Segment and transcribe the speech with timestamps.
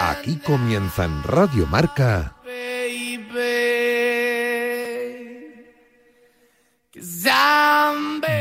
[0.00, 2.34] Aquí comienza en Radio Marca.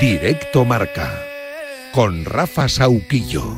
[0.01, 1.23] Directo Marca.
[1.93, 3.57] Con Rafa Sauquillo.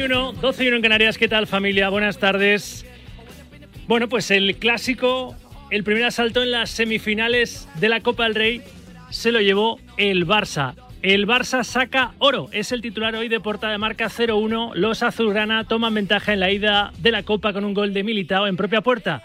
[0.00, 1.18] Y 1, 12 y 1 en Canarias.
[1.18, 1.90] ¿Qué tal, familia?
[1.90, 2.86] Buenas tardes.
[3.86, 5.36] Bueno, pues el clásico,
[5.70, 8.62] el primer asalto en las semifinales de la Copa del Rey
[9.10, 10.74] se lo llevó el Barça.
[11.02, 14.72] El Barça saca oro, es el titular hoy de portada de marca 0-1.
[14.74, 18.46] Los azulgrana toman ventaja en la ida de la Copa con un gol de Militao
[18.46, 19.22] en propia puerta.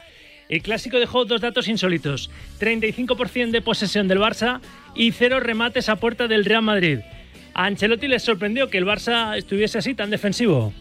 [0.50, 4.60] El clásico dejó dos datos insólitos: 35% de posesión del Barça
[4.94, 7.00] y cero remates a puerta del Real Madrid.
[7.56, 10.74] A Ancelotti les sorprendió que el Barça estuviese así tan defensivo.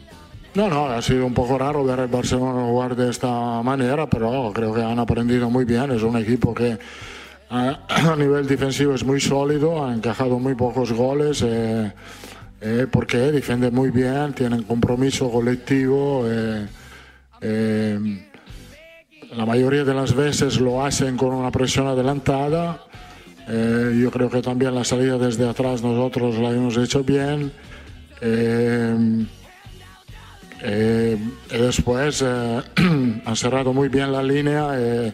[0.54, 4.52] No, no, ha sido un poco raro ver al Barcelona jugar de esta manera, pero
[4.52, 5.92] creo que han aprendido muy bien.
[5.92, 6.76] Es un equipo que
[7.50, 11.92] a, nivel defensivo es muy sólido, ha encajado muy pocos goles, eh,
[12.60, 16.24] eh, porque defiende muy bien, tienen compromiso colectivo.
[16.26, 16.66] eh,
[19.36, 22.80] la mayoría de las veces lo hacen con una presión adelantada.
[23.48, 27.52] Eh, yo creo que también la salida desde atrás nosotros la hemos hecho bien.
[28.20, 29.24] Eh,
[30.62, 31.18] eh,
[31.52, 32.62] y después eh,
[33.24, 34.68] han cerrado muy bien la línea.
[34.76, 35.12] eh,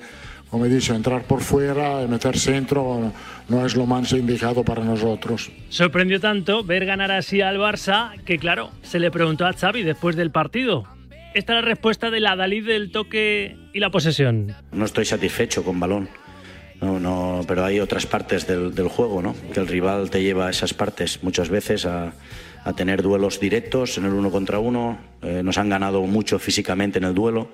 [0.51, 3.13] como he dicho, entrar por fuera, y meter centro
[3.49, 5.49] no es lo más indicado para nosotros.
[5.69, 10.17] Sorprendió tanto ver ganar así al Barça que, claro, se le preguntó a Xavi después
[10.17, 10.87] del partido.
[11.35, 14.53] Esta es la respuesta de la Dalí del toque y la posesión.
[14.73, 16.09] No estoy satisfecho con balón.
[16.81, 19.35] No, no, pero hay otras partes del, del juego, ¿no?
[19.53, 22.15] Que el rival te lleva a esas partes muchas veces a,
[22.65, 24.99] a tener duelos directos en el uno contra uno.
[25.21, 27.49] Eh, nos han ganado mucho físicamente en el duelo.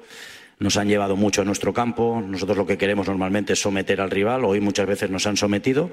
[0.58, 2.22] Nos han llevado mucho a nuestro campo.
[2.24, 4.44] Nosotros lo que queremos normalmente es someter al rival.
[4.44, 5.90] Hoy muchas veces nos han sometido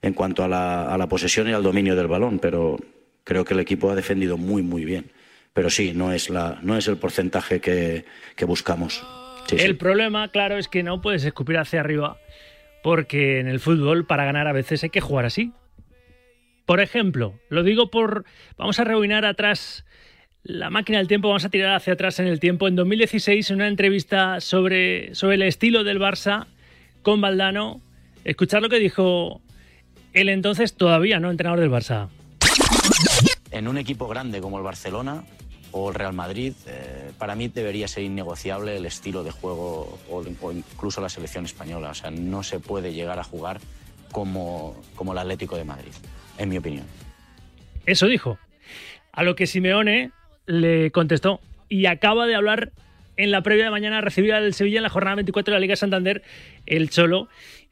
[0.00, 2.78] en cuanto a la, a la posesión y al dominio del balón, pero
[3.22, 5.12] creo que el equipo ha defendido muy, muy bien.
[5.52, 9.06] Pero sí, no es, la, no es el porcentaje que, que buscamos.
[9.46, 9.64] Sí, sí.
[9.64, 12.16] El problema, claro, es que no puedes escupir hacia arriba
[12.82, 15.52] porque en el fútbol para ganar a veces hay que jugar así.
[16.66, 18.24] Por ejemplo, lo digo por...
[18.56, 19.84] Vamos a rebobinar atrás
[20.44, 22.66] la máquina del tiempo, vamos a tirar hacia atrás en el tiempo.
[22.66, 26.46] En 2016, en una entrevista sobre, sobre el estilo del Barça
[27.02, 27.80] con Valdano,
[28.24, 29.40] escuchar lo que dijo
[30.12, 32.08] el entonces todavía no entrenador del Barça.
[33.50, 35.24] En un equipo grande como el Barcelona
[35.72, 40.52] o el Real Madrid, eh, para mí debería ser innegociable el estilo de juego o,
[40.52, 41.90] incluso la selección española.
[41.90, 43.58] O sea, no se puede llegar a jugar
[44.10, 45.92] como, como el Atlético de Madrid,
[46.38, 46.84] en mi opinión.
[47.86, 48.38] Eso dijo.
[49.12, 50.10] A lo que Simeone
[50.46, 52.72] le contestó y acaba de hablar
[53.16, 55.76] en la previa de mañana recibir al Sevilla en la jornada 24 de la Liga
[55.76, 56.22] Santander
[56.66, 57.28] el Cholo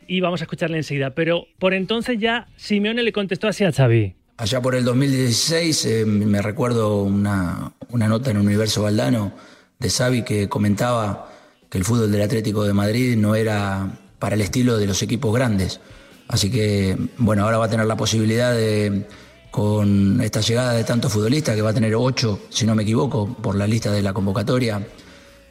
[0.06, 1.14] y vamos a escucharle enseguida.
[1.14, 4.14] Pero por entonces ya Simeone le contestó así a Xavi.
[4.40, 9.32] Allá por el 2016 eh, me recuerdo una, una nota en Universo Valdano
[9.78, 11.31] de Xavi que comentaba
[11.69, 15.34] que el fútbol del Atlético de Madrid no era para el estilo de los equipos
[15.34, 15.81] grandes.
[16.26, 19.06] Así que, bueno, ahora va a tener la posibilidad de,
[19.50, 23.37] con esta llegada de tantos futbolistas, que va a tener ocho, si no me equivoco,
[23.42, 24.81] por la lista de la convocatoria,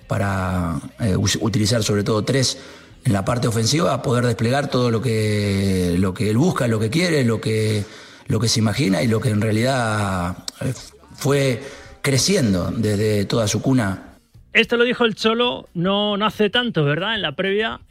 [0.08, 2.58] para eh, utilizar sobre todo tres
[3.06, 6.90] en la parte ofensiva, poder desplegar todo lo que, lo que él busca, lo que
[6.90, 7.86] quiere, lo que,
[8.30, 10.72] lo que se imagina y lo que en realidad eh,
[11.16, 11.62] fue
[12.02, 14.16] creciendo desde toda su cuna.
[14.54, 17.16] Esto lo dijo el Cholo no, no hace tanto, ¿verdad?
[17.16, 17.82] En la previa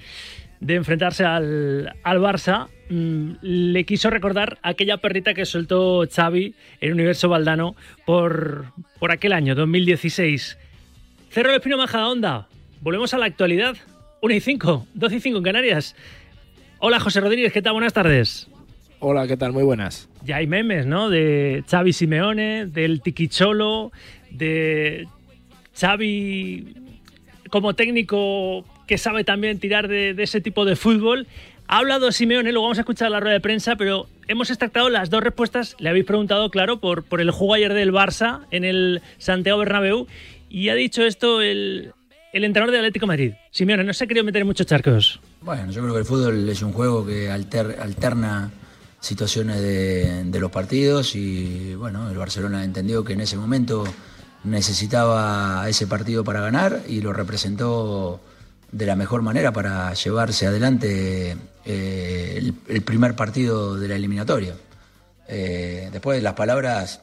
[0.61, 6.93] de enfrentarse al, al Barça, mmm, le quiso recordar aquella perrita que soltó Xavi en
[6.93, 7.77] Universo Valdano
[8.07, 10.57] por, por aquel año, 2016.
[11.31, 12.49] Cerro el Espino Majadahonda.
[12.81, 13.77] Volvemos a la actualidad.
[14.21, 15.95] 1 y 5, 2 y 5 en Canarias.
[16.79, 17.75] Hola José Rodríguez, ¿qué tal?
[17.75, 18.49] Buenas tardes.
[19.01, 19.53] Hola, ¿qué tal?
[19.53, 20.09] Muy buenas.
[20.25, 21.09] Ya hay memes, ¿no?
[21.09, 23.93] De Xavi Simeone, del Tiquicholo,
[24.31, 25.07] de
[25.79, 26.75] Xavi
[27.51, 31.29] como técnico que sabe también tirar de, de, ese tipo de fútbol.
[31.69, 35.11] Ha hablado Simeone, luego vamos a escuchar la rueda de prensa, pero hemos extractado las
[35.11, 35.77] dos respuestas.
[35.79, 40.09] Le habéis preguntado, claro, por, por el juego ayer del Barça en el Santiago Bernabéu
[40.51, 41.93] y ha dicho esto el,
[42.33, 43.33] el entrenador del Atlético de Madrid.
[43.53, 45.21] Simeone, no se ha querido meter en muchos charcos.
[45.43, 48.51] Bueno, yo creo que el fútbol es un juego que alter, alterna
[49.01, 53.85] situaciones de, los partidos y bueno, el Barcelona entendió que en ese momento
[54.45, 58.21] necesitaba ese partido para ganar y lo representó
[58.71, 64.55] de la mejor manera para llevarse adelante eh, el, el, primer partido de la eliminatoria.
[65.27, 67.01] Eh, después las palabras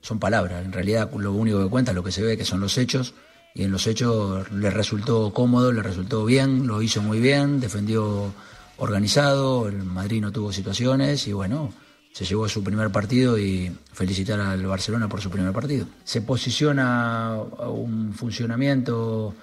[0.00, 2.60] son palabras, en realidad lo único que cuenta es lo que se ve, que son
[2.60, 3.14] los hechos,
[3.54, 8.32] y en los hechos le resultó cómodo, le resultó bien, lo hizo muy bien, defendió
[8.78, 11.72] organizado, el Madrid no tuvo situaciones y bueno,
[12.12, 15.86] se llevó su primer partido y felicitar al Barcelona por su primer partido.
[16.04, 17.36] Se posiciona
[17.68, 19.34] un funcionamiento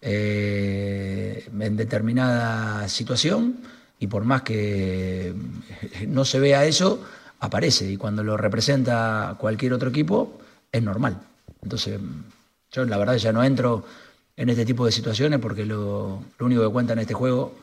[0.00, 3.58] eh, en determinada situación
[3.98, 5.34] y por más que
[6.08, 7.02] no se vea eso,
[7.40, 10.38] aparece y cuando lo representa cualquier otro equipo
[10.70, 11.20] es normal.
[11.62, 12.00] Entonces,
[12.72, 13.84] yo la verdad ya no entro
[14.36, 17.54] en este tipo de situaciones porque lo único que cuenta en este juego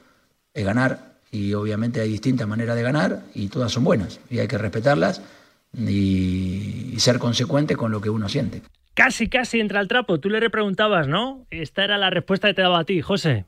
[0.54, 4.48] es ganar y obviamente hay distintas maneras de ganar y todas son buenas y hay
[4.48, 5.22] que respetarlas
[5.78, 8.62] y, y ser consecuente con lo que uno siente.
[8.94, 10.20] Casi, casi entra al trapo.
[10.20, 11.46] Tú le repreguntabas, ¿no?
[11.50, 13.46] Esta era la respuesta que te daba a ti, José.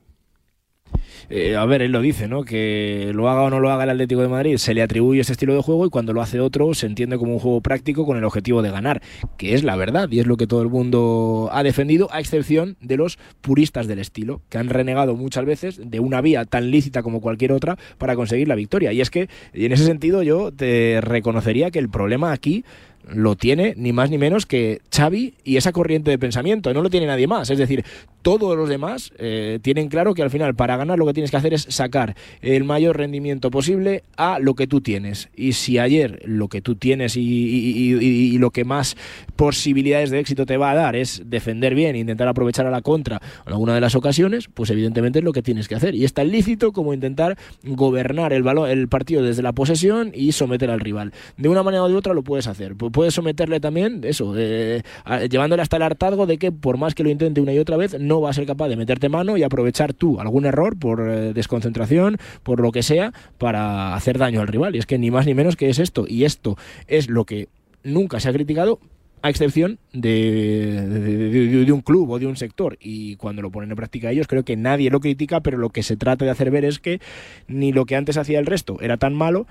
[1.36, 2.44] Eh, a ver, él lo dice, ¿no?
[2.44, 5.32] Que lo haga o no lo haga el Atlético de Madrid, se le atribuye ese
[5.32, 8.18] estilo de juego y cuando lo hace otro se entiende como un juego práctico con
[8.18, 9.02] el objetivo de ganar,
[9.36, 12.78] que es la verdad y es lo que todo el mundo ha defendido, a excepción
[12.82, 17.02] de los puristas del estilo, que han renegado muchas veces de una vía tan lícita
[17.02, 18.94] como cualquier otra para conseguir la victoria.
[18.94, 22.64] Y es que, y en ese sentido, yo te reconocería que el problema aquí
[23.08, 26.90] lo tiene ni más ni menos que Xavi y esa corriente de pensamiento, no lo
[26.90, 27.50] tiene nadie más.
[27.50, 27.84] Es decir,
[28.22, 31.38] todos los demás eh, tienen claro que al final para ganar lo que tienes que
[31.38, 35.30] hacer es sacar el mayor rendimiento posible a lo que tú tienes.
[35.38, 38.98] Y si ayer lo que tú tienes y, lo que más
[39.38, 42.82] posibilidades de éxito te va a dar es defender bien e intentar aprovechar a la
[42.82, 45.96] contra en alguna de las ocasiones, pues evidentemente es lo que tienes que hacer.
[45.96, 50.34] Y es tan lícito como intentar gobernar el, balón, el partido desde la posesión y
[50.34, 51.14] someter al rival.
[51.38, 52.76] De una manera o de otra lo puedes hacer.
[52.76, 54.82] Puedes someterle también, eso, eh,
[55.30, 57.98] llevándole hasta el hartazgo de que por más que lo intente una y otra vez,
[57.98, 61.34] no va a ser capaz de meterte mano y aprovechar tú algún error por eh,
[61.34, 64.76] desconcentración, por lo que sea, para hacer daño al rival.
[64.76, 66.06] Y es que ni más ni menos que es esto.
[66.08, 66.58] Y esto
[66.88, 67.50] es lo que
[67.84, 68.80] nunca se ha criticado
[69.24, 72.78] a excepción de, de, de, de, un club o de un sector.
[72.82, 75.82] Y cuando lo ponen en práctica ellos, creo que nadie lo critica, pero lo que
[75.82, 77.00] se trata de hacer ver es que
[77.48, 79.48] ni lo que antes hacía el resto era tan malo,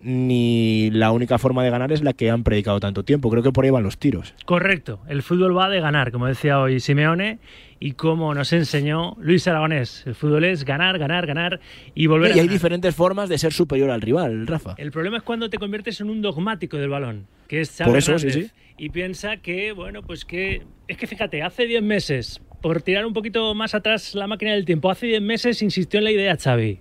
[0.00, 3.30] ni la única forma de ganar es la que han predicado tanto tiempo.
[3.30, 4.34] Creo que por ahí van los tiros.
[4.44, 5.00] Correcto.
[5.08, 7.38] El fútbol va de ganar, como decía hoy Simeone,
[7.80, 10.04] y como nos enseñó Luis Aragonés.
[10.06, 11.60] El fútbol es ganar, ganar, ganar
[11.94, 12.48] y volver y a ganar.
[12.48, 14.74] hay diferentes formas de ser superior al rival, Rafa.
[14.78, 17.98] El problema es cuando te conviertes en un dogmático del balón, que es Xavi Por
[17.98, 18.50] eso, sí, sí.
[18.78, 20.62] Y piensa que, bueno, pues que...
[20.86, 24.64] Es que fíjate, hace 10 meses, por tirar un poquito más atrás la máquina del
[24.64, 26.80] tiempo, hace 10 meses insistió en la idea Xavi.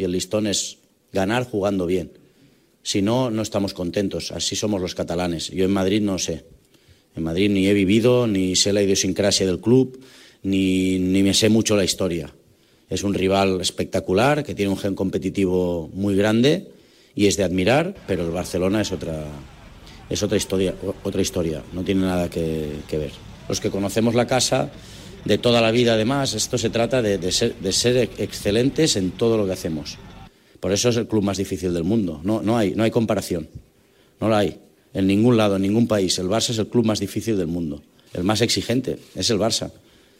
[0.00, 0.78] Y el listón es
[1.12, 2.12] ganar jugando bien.
[2.82, 4.32] Si no, no estamos contentos.
[4.32, 5.48] Así somos los catalanes.
[5.50, 6.42] Yo en Madrid no sé.
[7.14, 10.00] En Madrid ni he vivido, ni sé la idiosincrasia del club,
[10.42, 12.32] ni, ni me sé mucho la historia.
[12.88, 16.68] Es un rival espectacular, que tiene un gen competitivo muy grande
[17.14, 19.22] y es de admirar, pero el Barcelona es otra,
[20.08, 21.62] es otra historia, otra historia.
[21.74, 23.12] No tiene nada que, que ver.
[23.50, 24.72] Los que conocemos la casa
[25.24, 26.34] de toda la vida además.
[26.34, 29.98] Esto se trata de, de, ser, de, ser, excelentes en todo lo que hacemos.
[30.60, 32.20] Por eso es el club más difícil del mundo.
[32.22, 33.48] No, no, hay, no hay comparación.
[34.20, 34.58] No la hay.
[34.92, 36.18] En ningún lado, en ningún país.
[36.18, 37.82] El Barça es el club más difícil del mundo.
[38.12, 39.70] El más exigente es el Barça.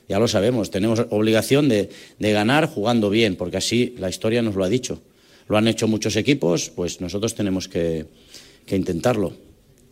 [0.09, 0.71] Ya lo sabemos.
[0.71, 5.01] Tenemos obligación de, de ganar jugando bien, porque así la historia nos lo ha dicho.
[5.49, 8.07] Lo han hecho muchos equipos, pues nosotros tenemos que,
[8.67, 9.33] que intentarlo.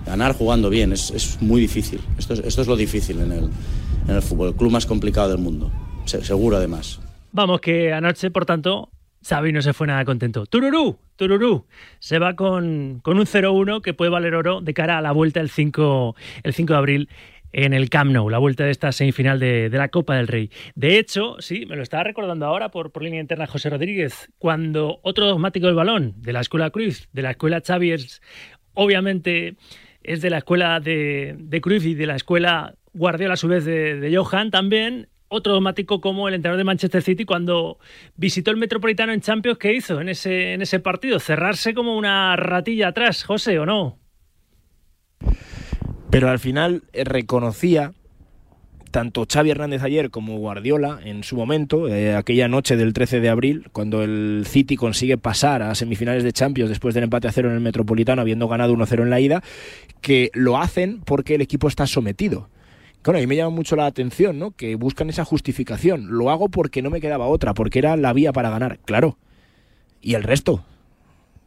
[0.07, 2.01] Ganar jugando bien es, es muy difícil.
[2.19, 3.45] Esto es, esto es lo difícil en el,
[4.09, 5.71] en el fútbol, el club más complicado del mundo.
[6.07, 7.01] Se- seguro además.
[7.33, 8.91] Vamos, que anoche, por tanto,
[9.29, 10.47] Xavi no se fue nada contento.
[10.47, 11.67] Tururú, Tururú,
[11.99, 15.41] se va con, con un 0-1 que puede valer oro de cara a la vuelta
[15.41, 17.09] el 5, el 5 de abril
[17.53, 20.51] en el Camp Nou, la vuelta de esta semifinal de, de la Copa del Rey.
[20.75, 25.01] De hecho, sí, me lo estaba recordando ahora por, por línea interna José Rodríguez, cuando
[25.03, 28.21] otro dogmático del balón, de la escuela Cruz, de la escuela Xavi, es,
[28.75, 29.57] obviamente
[30.09, 33.65] es de la escuela de, de Cruyff y de la escuela Guardiola a su vez
[33.65, 35.09] de, Johan también.
[35.29, 37.79] Otro dogmático como el entrenador de Manchester City cuando
[38.17, 41.21] visitó el Metropolitano en Champions, ¿qué hizo en ese, en ese partido?
[41.21, 43.99] Cerrarse como una ratilla atrás, José, ¿o no?
[46.11, 47.93] Pero al final eh, reconocía
[48.91, 53.29] tanto Xavi Hernández ayer como Guardiola en su momento, eh, aquella noche del 13 de
[53.29, 57.49] abril, cuando el City consigue pasar a semifinales de Champions después del empate a cero
[57.49, 59.43] en el Metropolitano, habiendo ganado 1-0 en la ida,
[60.01, 62.49] que lo hacen porque el equipo está sometido.
[63.03, 64.51] Claro, a mí me llama mucho la atención, ¿no?
[64.51, 66.09] Que buscan esa justificación.
[66.09, 68.81] Lo hago porque no me quedaba otra, porque era la vía para ganar.
[68.85, 69.19] Claro.
[70.01, 70.65] ¿Y el resto?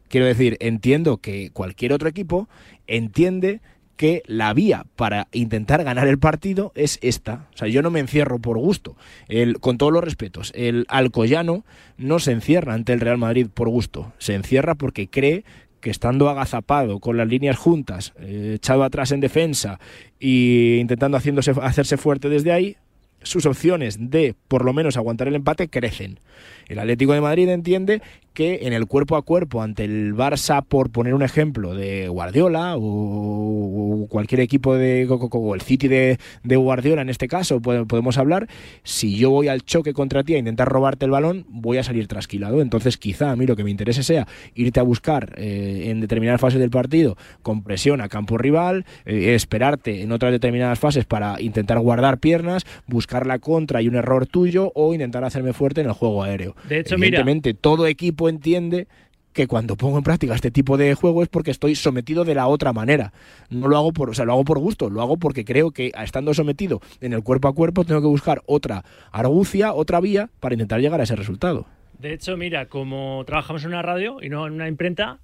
[0.08, 2.50] Quiero decir, entiendo que cualquier otro equipo
[2.88, 3.62] entiende
[4.02, 7.46] que la vía para intentar ganar el partido es esta.
[7.54, 8.96] O sea, yo no me encierro por gusto.
[9.28, 11.64] El, con todos los respetos, el Alcoyano
[12.00, 14.12] no se encierra ante el Real Madrid por gusto.
[14.18, 15.44] Se encierra porque cree
[15.82, 19.80] que estando agazapado, con las líneas juntas, eh, echado atrás en defensa
[20.20, 22.78] e intentando haciéndose, hacerse fuerte desde ahí,
[23.22, 26.20] sus opciones de por lo menos aguantar el empate crecen.
[26.68, 28.02] El Atlético de Madrid entiende
[28.34, 32.76] que en el cuerpo a cuerpo ante el Barça, por poner un ejemplo de Guardiola
[32.78, 38.18] o, cualquier equipo de o- el City de, de Guardiola en este caso, pode- podemos
[38.18, 38.48] hablar,
[38.84, 42.08] si yo voy al choque contra ti a intentar robarte el balón, voy a salir
[42.08, 42.62] trasquilado.
[42.62, 46.42] Entonces quizá a mí lo que me interese sea irte a buscar eh, en determinadas
[46.42, 51.42] fases del partido con presión a campo rival, eh, esperarte en otras determinadas fases para
[51.42, 55.88] intentar guardar piernas, buscar la contra y un error tuyo o intentar hacerme fuerte en
[55.88, 56.56] el juego aéreo.
[56.70, 58.88] De hecho, mira- Evidentemente, todo equipo entiende
[59.34, 62.48] que cuando pongo en práctica este tipo de juego es porque estoy sometido de la
[62.48, 63.14] otra manera.
[63.50, 65.92] No lo hago por, o sea, lo hago por gusto, lo hago porque creo que
[66.04, 70.56] estando sometido en el cuerpo a cuerpo tengo que buscar otra argucia, otra vía para
[70.56, 71.66] intentar llegar a ese resultado.
[72.00, 75.20] De hecho, mira, como trabajamos en una radio y no en una imprenta,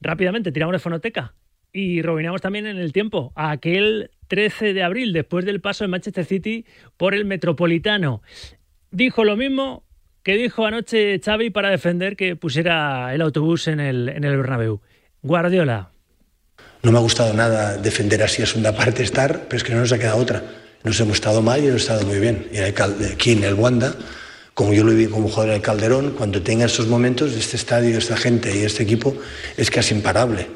[0.00, 1.34] rápidamente tiramos de fonoteca
[1.72, 5.88] y robinamos también en el tiempo a aquel 13 de abril, después del paso de
[5.88, 6.64] Manchester City
[6.96, 8.22] por el Metropolitano.
[8.92, 9.84] Dijo lo mismo
[10.22, 14.80] que dijo anoche Xavi para defender que pusiera el autobús en el, en el Bernabéu.
[15.22, 15.90] Guardiola.
[16.82, 19.80] No me ha gustado nada defender así a segunda parte estar, pero es que no
[19.80, 20.42] nos ha quedado otra.
[20.82, 22.48] Nos hemos estado mal y hemos estado muy bien.
[22.52, 23.94] Y aquí en el Wanda,
[24.54, 28.16] como yo lo vi como jugador del Calderón, cuando tenga esos momentos, este estadio, esta
[28.16, 29.14] gente y este equipo
[29.58, 30.46] es casi imparable.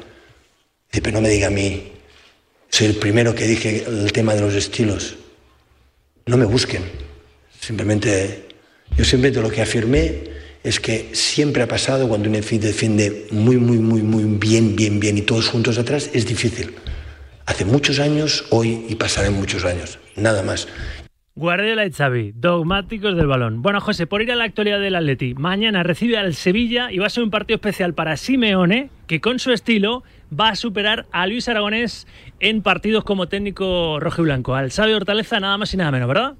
[0.91, 1.91] Dice, pero no me diga a mí,
[2.69, 5.15] soy el primero que dije el tema de los estilos.
[6.25, 6.83] No me busquen.
[7.59, 8.47] Simplemente,
[8.97, 10.23] yo simplemente lo que afirmé
[10.63, 14.99] es que siempre ha pasado cuando un equipo defiende muy, muy, muy, muy bien, bien,
[14.99, 16.73] bien y todos juntos atrás, es difícil.
[17.45, 19.99] Hace muchos años, hoy y pasarán muchos años.
[20.15, 20.67] Nada más.
[21.35, 23.61] Guardiola y Xavi, dogmáticos del balón.
[23.61, 27.07] Bueno, José, por ir a la actualidad del Atleti, mañana recibe al Sevilla y va
[27.07, 31.27] a ser un partido especial para Simeone, que con su estilo va a superar a
[31.27, 32.07] Luis Aragonés
[32.39, 34.55] en partidos como técnico rojo y blanco.
[34.55, 36.35] Al Xavi Hortaleza nada más y nada menos, ¿verdad?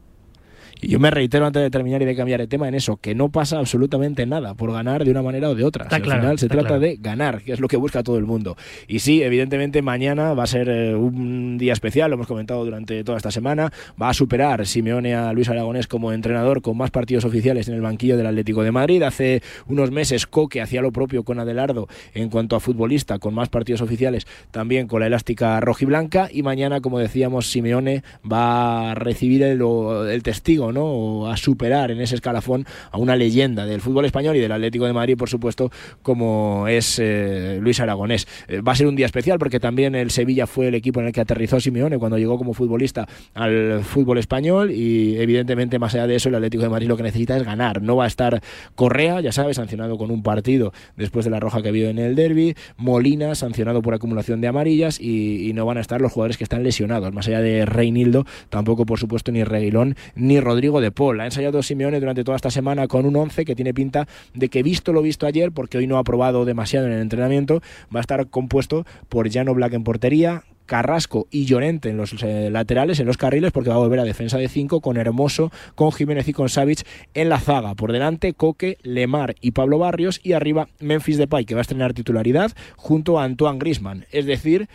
[0.82, 3.16] Y yo me reitero antes de terminar y de cambiar el tema en eso, que
[3.16, 5.86] no pasa absolutamente nada por ganar de una manera o de otra.
[5.86, 6.80] Está Si claro, al final se trata claro.
[6.80, 8.58] de ganar, que es lo que busca todo el mundo.
[8.88, 13.04] Y sí, evidentemente mañana va a ser eh, un día especial, lo hemos comentado durante
[13.04, 13.72] toda esta semana.
[14.02, 17.82] Va a superar Simeone a Luis Aragonés como entrenador con más partidos oficiales en el
[17.82, 19.02] banquillo del Atlético de Madrid.
[19.04, 23.50] Hace unos meses Coque hacía lo propio con Adelardo en cuanto a futbolista, con más
[23.50, 26.30] partidos oficiales también con la elástica rojiblanca.
[26.32, 30.86] Y mañana, como decíamos, Simeone va a recibir el testigo, ¿no?
[30.86, 34.86] O a superar en ese escalafón a una leyenda del fútbol español y del Atlético
[34.86, 38.28] de Madrid, por supuesto, como es eh, Luis Aragonés.
[38.48, 41.08] Eh, va a ser un día especial porque también el Sevilla fue el equipo en
[41.08, 46.08] el que aterrizó Simeone cuando llegó como futbolista al fútbol español y evidentemente más allá
[46.08, 47.82] de eso el Atlético de Madrid lo que necesita es ganar.
[47.82, 48.42] No va a estar
[48.76, 52.16] Correa, ya sabes, sancionado con un partido después de la roja que vio en el
[52.16, 56.38] derby, Molina sancionado por acumulación de amarillas y, y no van a estar los jugadores
[56.38, 60.90] que están lesionados, más allá de Reinildo, tampoco por supuesto ni Reguilón ni Rodrigo de
[60.90, 61.20] Paul.
[61.20, 64.64] Ha ensayado Simeone durante toda esta semana con un 11 que tiene pinta de que
[64.64, 67.62] visto lo visto ayer, porque hoy no ha probado demasiado en el entrenamiento,
[67.94, 72.50] va a estar compuesto por Llano Black en portería, Carrasco y Llorente en los eh,
[72.50, 75.92] laterales, en los carriles, porque va a volver a defensa de 5 con Hermoso, con
[75.92, 77.76] Jiménez y con Savic en la zaga.
[77.76, 80.22] Por delante, Coque, Lemar y Pablo Barrios.
[80.24, 84.06] Y arriba, Memphis Depay, que va a estrenar titularidad junto a Antoine Grisman.
[84.14, 84.70] Es decir,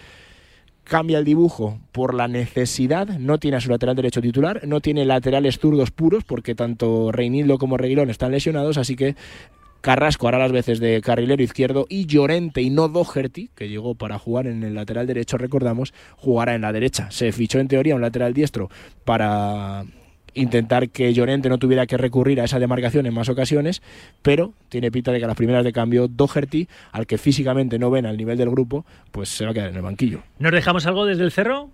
[0.84, 5.04] cambia el dibujo por la necesidad, no tiene a su lateral derecho titular, no tiene
[5.04, 9.16] laterales zurdos puros porque tanto Reinildo como Reguilón están lesionados, así que
[9.80, 14.18] Carrasco hará las veces de carrilero izquierdo y Llorente y no Doherty, que llegó para
[14.18, 17.10] jugar en el lateral derecho, recordamos, jugará en la derecha.
[17.10, 18.68] Se fichó en teoría un lateral diestro
[19.04, 19.84] para
[20.34, 23.82] intentar que Llorente no tuviera que recurrir a esa demarcación en más ocasiones,
[24.22, 27.90] pero tiene pinta de que a las primeras de cambio Doherty, al que físicamente no
[27.90, 30.22] ven al nivel del grupo, pues se va a quedar en el banquillo.
[30.38, 31.70] ¿Nos dejamos algo desde el cerro?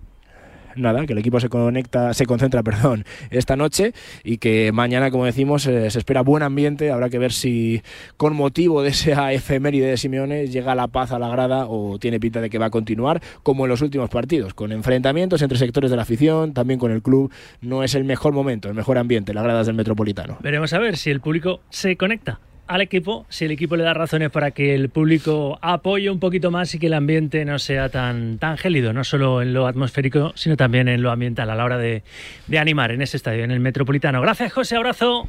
[0.76, 3.92] Nada, que el equipo se conecta, se concentra, perdón, esta noche
[4.24, 6.90] y que mañana, como decimos, eh, se espera buen ambiente.
[6.90, 7.82] Habrá que ver si
[8.16, 12.20] con motivo de esa efeméride de Simeone llega la paz a la grada o tiene
[12.20, 15.90] pinta de que va a continuar como en los últimos partidos, con enfrentamientos entre sectores
[15.90, 17.32] de la afición, también con el club.
[17.60, 20.38] No es el mejor momento, el mejor ambiente, las gradas del Metropolitano.
[20.40, 23.94] Veremos a ver si el público se conecta al equipo, si el equipo le da
[23.94, 27.88] razones para que el público apoye un poquito más y que el ambiente no sea
[27.88, 31.64] tan, tan gélido, no solo en lo atmosférico, sino también en lo ambiental a la
[31.64, 32.02] hora de,
[32.46, 34.20] de animar en ese estadio, en el Metropolitano.
[34.20, 35.28] Gracias, José, abrazo.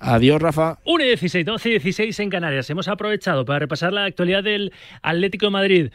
[0.00, 0.78] Adiós, Rafa.
[0.84, 2.68] 1 y 16, 12 y 16 en Canarias.
[2.70, 5.90] Hemos aprovechado para repasar la actualidad del Atlético de Madrid.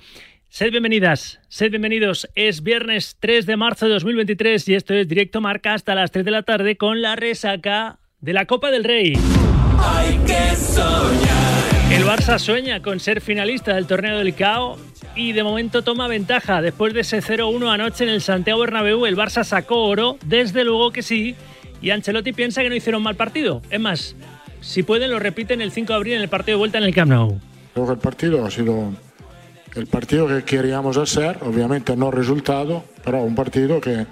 [0.49, 2.27] Sed bienvenidas, sed bienvenidos.
[2.33, 6.25] Es viernes 3 de marzo de 2023 y esto es Directo Marca hasta las 3
[6.25, 9.13] de la tarde con la resaca de la Copa del Rey.
[9.81, 11.91] Hay que soñar.
[11.91, 14.77] El Barça sueña con ser finalista del torneo del CAO
[15.15, 16.61] y de momento toma ventaja.
[16.61, 20.91] Después de ese 0-1 anoche en el Santiago Bernabéu, el Barça sacó oro, desde luego
[20.91, 21.35] que sí,
[21.81, 23.61] y Ancelotti piensa que no hicieron mal partido.
[23.69, 24.15] Es más,
[24.61, 26.93] si pueden lo repiten el 5 de abril en el partido de vuelta en el
[26.93, 27.39] Camp Nou.
[27.73, 28.93] Creo que el partido ha sido
[29.75, 34.05] el partido que queríamos hacer, obviamente no resultado, pero un partido que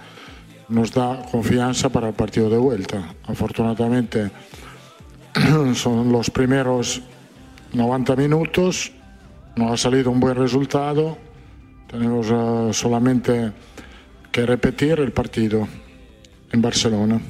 [0.70, 3.14] nos da confianza para el partido de vuelta.
[3.26, 4.32] Afortunadamente
[5.74, 7.02] son los primeros
[7.74, 8.92] 90 minutos,
[9.56, 11.18] no ha salido un buen resultado,
[11.90, 13.52] tenemos eh, solamente
[14.32, 15.68] que repetir el partido
[16.52, 17.22] en Barcelona.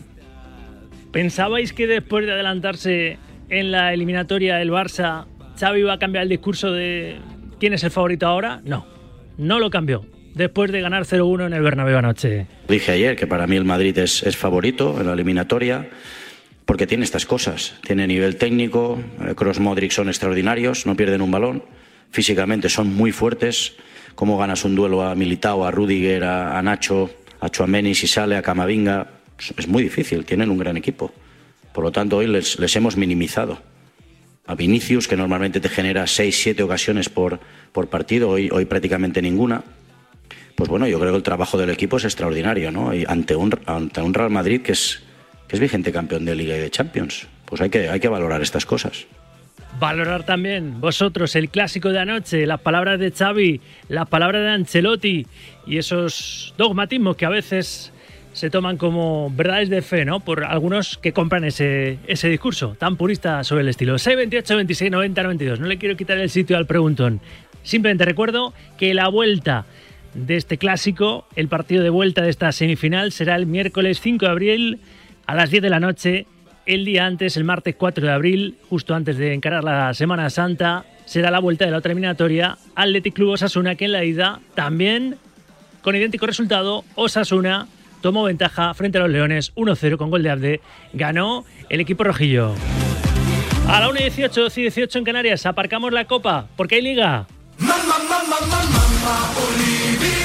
[1.11, 3.17] ¿Pensabais que después de adelantarse
[3.49, 5.25] en la eliminatoria el Barça,
[5.59, 7.17] Xavi iba a cambiar el discurso de
[7.59, 8.61] quién es el favorito ahora?
[8.63, 8.85] No,
[9.37, 10.05] no lo cambió.
[10.35, 12.45] Después de ganar 0-1 en el Bernabéu anoche.
[12.67, 15.89] Dije ayer que para mí el Madrid es, es favorito en la eliminatoria
[16.67, 17.75] porque tiene estas cosas.
[17.81, 18.99] Tiene nivel técnico,
[19.35, 21.63] Cross Modric son extraordinarios, no pierden un balón,
[22.11, 23.77] físicamente son muy fuertes.
[24.15, 28.35] Cómo ganas un duelo a Militao, a Rudiger, a, a Nacho, a Chuameni si sale,
[28.35, 29.07] a Camavinga,
[29.57, 31.13] es muy difícil, tienen un gran equipo.
[31.71, 33.61] Por lo tanto, hoy les, les hemos minimizado.
[34.45, 37.39] A Vinicius, que normalmente te genera 6, 7 ocasiones por,
[37.71, 39.63] por partido, hoy, hoy prácticamente ninguna.
[40.55, 42.93] Pues bueno, yo creo que el trabajo del equipo es extraordinario, ¿no?
[42.93, 45.06] Y ante un, ante un Real Madrid que es,
[45.47, 47.27] que es vigente campeón de Liga y de Champions.
[47.45, 49.05] Pues hay que, hay que valorar estas cosas.
[49.79, 55.27] Valorar también vosotros el clásico de anoche, las palabras de Xavi, las palabras de Ancelotti
[55.65, 57.93] y esos dogmatismos que a veces
[58.33, 60.19] se toman como verdades de fe, ¿no?
[60.19, 63.97] Por algunos que compran ese, ese discurso tan purista sobre el estilo.
[63.97, 65.59] 628 26 90 92.
[65.59, 67.19] No le quiero quitar el sitio al preguntón.
[67.63, 69.65] Simplemente recuerdo que la vuelta
[70.13, 74.31] de este clásico, el partido de vuelta de esta semifinal, será el miércoles 5 de
[74.31, 74.79] abril
[75.27, 76.25] a las 10 de la noche.
[76.65, 80.85] El día antes, el martes 4 de abril, justo antes de encarar la Semana Santa,
[81.05, 82.57] será la vuelta de la otra eliminatoria.
[82.75, 85.17] Athletic Club Osasuna, que en la ida también,
[85.81, 87.67] con idéntico resultado, Osasuna
[88.01, 90.61] tomó ventaja frente a los Leones 1-0 con gol de Abde.
[90.93, 92.53] Ganó el equipo rojillo.
[93.67, 97.27] A la 1-18, 12 y 18 en Canarias, aparcamos la copa porque hay liga.
[97.59, 100.16] Mamma, mamma, mamma,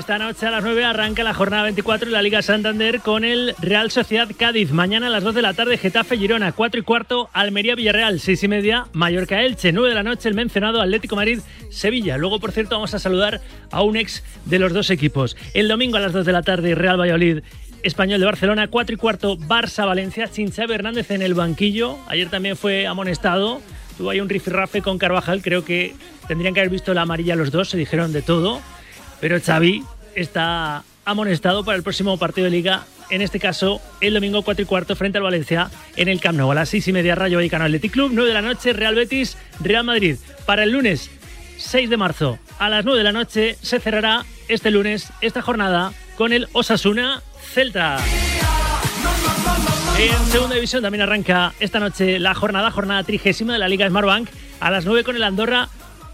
[0.00, 3.54] esta noche a las 9 arranca la jornada 24 de la Liga Santander con el
[3.60, 4.72] Real Sociedad Cádiz.
[4.72, 8.42] Mañana a las 2 de la tarde Getafe Girona, 4 y cuarto Almería Villarreal, 6
[8.44, 12.16] y media Mallorca Elche, 9 de la noche el mencionado Atlético Madrid Sevilla.
[12.16, 15.36] Luego, por cierto, vamos a saludar a un ex de los dos equipos.
[15.52, 17.42] El domingo a las 2 de la tarde Real Valladolid
[17.82, 21.98] Español de Barcelona, 4 y cuarto Barça Valencia, Xavi Hernández en el banquillo.
[22.08, 23.60] Ayer también fue amonestado.
[23.98, 25.42] Tuvo ahí un rifirrafe con Carvajal.
[25.42, 25.94] Creo que
[26.26, 27.68] tendrían que haber visto la amarilla los dos.
[27.68, 28.62] Se dijeron de todo.
[29.20, 32.84] Pero Xavi está amonestado para el próximo partido de Liga.
[33.10, 36.50] En este caso, el domingo 4 y cuarto frente al Valencia en el Camp Nou.
[36.50, 39.36] A las 6 y media Rayo Vallecano Athletic Club, 9 de la noche Real Betis,
[39.60, 40.16] Real Madrid.
[40.46, 41.10] Para el lunes
[41.58, 45.92] 6 de marzo a las 9 de la noche se cerrará este lunes esta jornada
[46.16, 47.98] con el Osasuna Celta.
[49.98, 54.28] En segunda división también arranca esta noche la jornada, jornada trigésima de la Liga Smartbank
[54.60, 55.68] a las 9 con el Andorra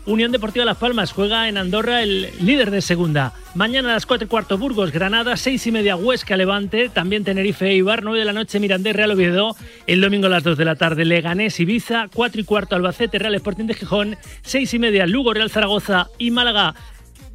[0.06, 3.32] Unión Deportiva Las Palmas juega en Andorra el líder de segunda.
[3.56, 7.68] Mañana a las 4 y cuarto Burgos, Granada, 6 y media Huesca, Levante, también Tenerife,
[7.70, 9.56] Eibar, 9 de la noche Mirandés, Real Oviedo,
[9.88, 13.34] el domingo a las 2 de la tarde Leganés, Ibiza, 4 y cuarto Albacete, Real
[13.34, 16.76] Sporting de Gijón, 6 y media Lugo, Real Zaragoza y Málaga,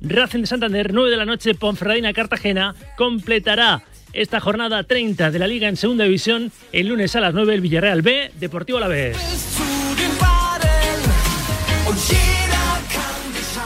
[0.02, 5.48] Racing de Santander, 9 de la noche Ponferradina, Cartagena, completará esta jornada 30 de la
[5.48, 9.18] Liga en Segunda División el lunes a las 9 el Villarreal B, Deportivo Alavés.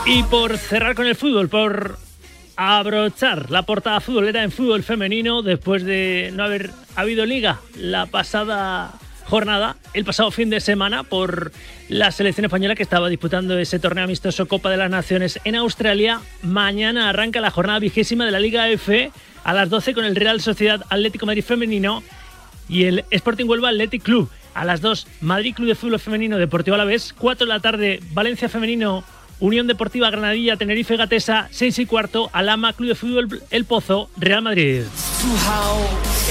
[0.08, 1.98] Y por cerrar con el fútbol, por
[2.56, 8.94] abrochar la portada futbolera en fútbol femenino después de no haber habido liga la pasada
[9.26, 11.52] jornada, el pasado fin de semana, por
[11.90, 16.22] la selección española que estaba disputando ese torneo amistoso Copa de las Naciones en Australia.
[16.44, 19.12] Mañana arranca la jornada vigésima de la Liga F
[19.44, 22.04] a las 12 con el Real Sociedad Atlético Madrid Femenino
[22.70, 24.30] y el Sporting Huelva Athletic Club.
[24.54, 27.12] A las 2, Madrid Club de Fútbol Femenino Deportivo Alavés.
[27.18, 29.04] 4 de la tarde, Valencia Femenino
[29.46, 34.42] Unión Deportiva Granadilla, Tenerife Gatesa, 6 y cuarto, Alama, Club de Fútbol El Pozo, Real
[34.42, 34.82] Madrid.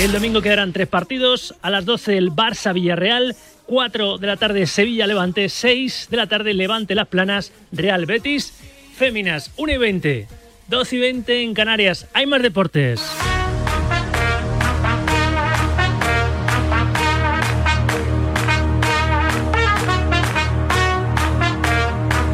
[0.00, 4.66] El domingo quedarán tres partidos, a las 12 el Barça Villarreal, 4 de la tarde
[4.66, 8.52] Sevilla Levante, 6 de la tarde Levante Las Planas, Real Betis,
[8.96, 10.28] Féminas 1 y 20,
[10.66, 12.08] 2 y 20 en Canarias.
[12.14, 13.00] Hay más deportes.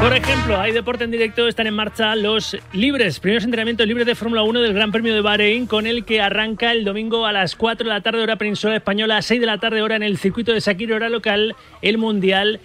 [0.01, 4.15] Por ejemplo, hay deporte en directo, están en marcha los libres, primeros entrenamientos libres de
[4.15, 7.55] Fórmula 1 del Gran Premio de Bahrein, con el que arranca el domingo a las
[7.55, 10.17] 4 de la tarde hora peninsular española, a 6 de la tarde hora en el
[10.17, 12.61] circuito de Sakir, hora local, el Mundial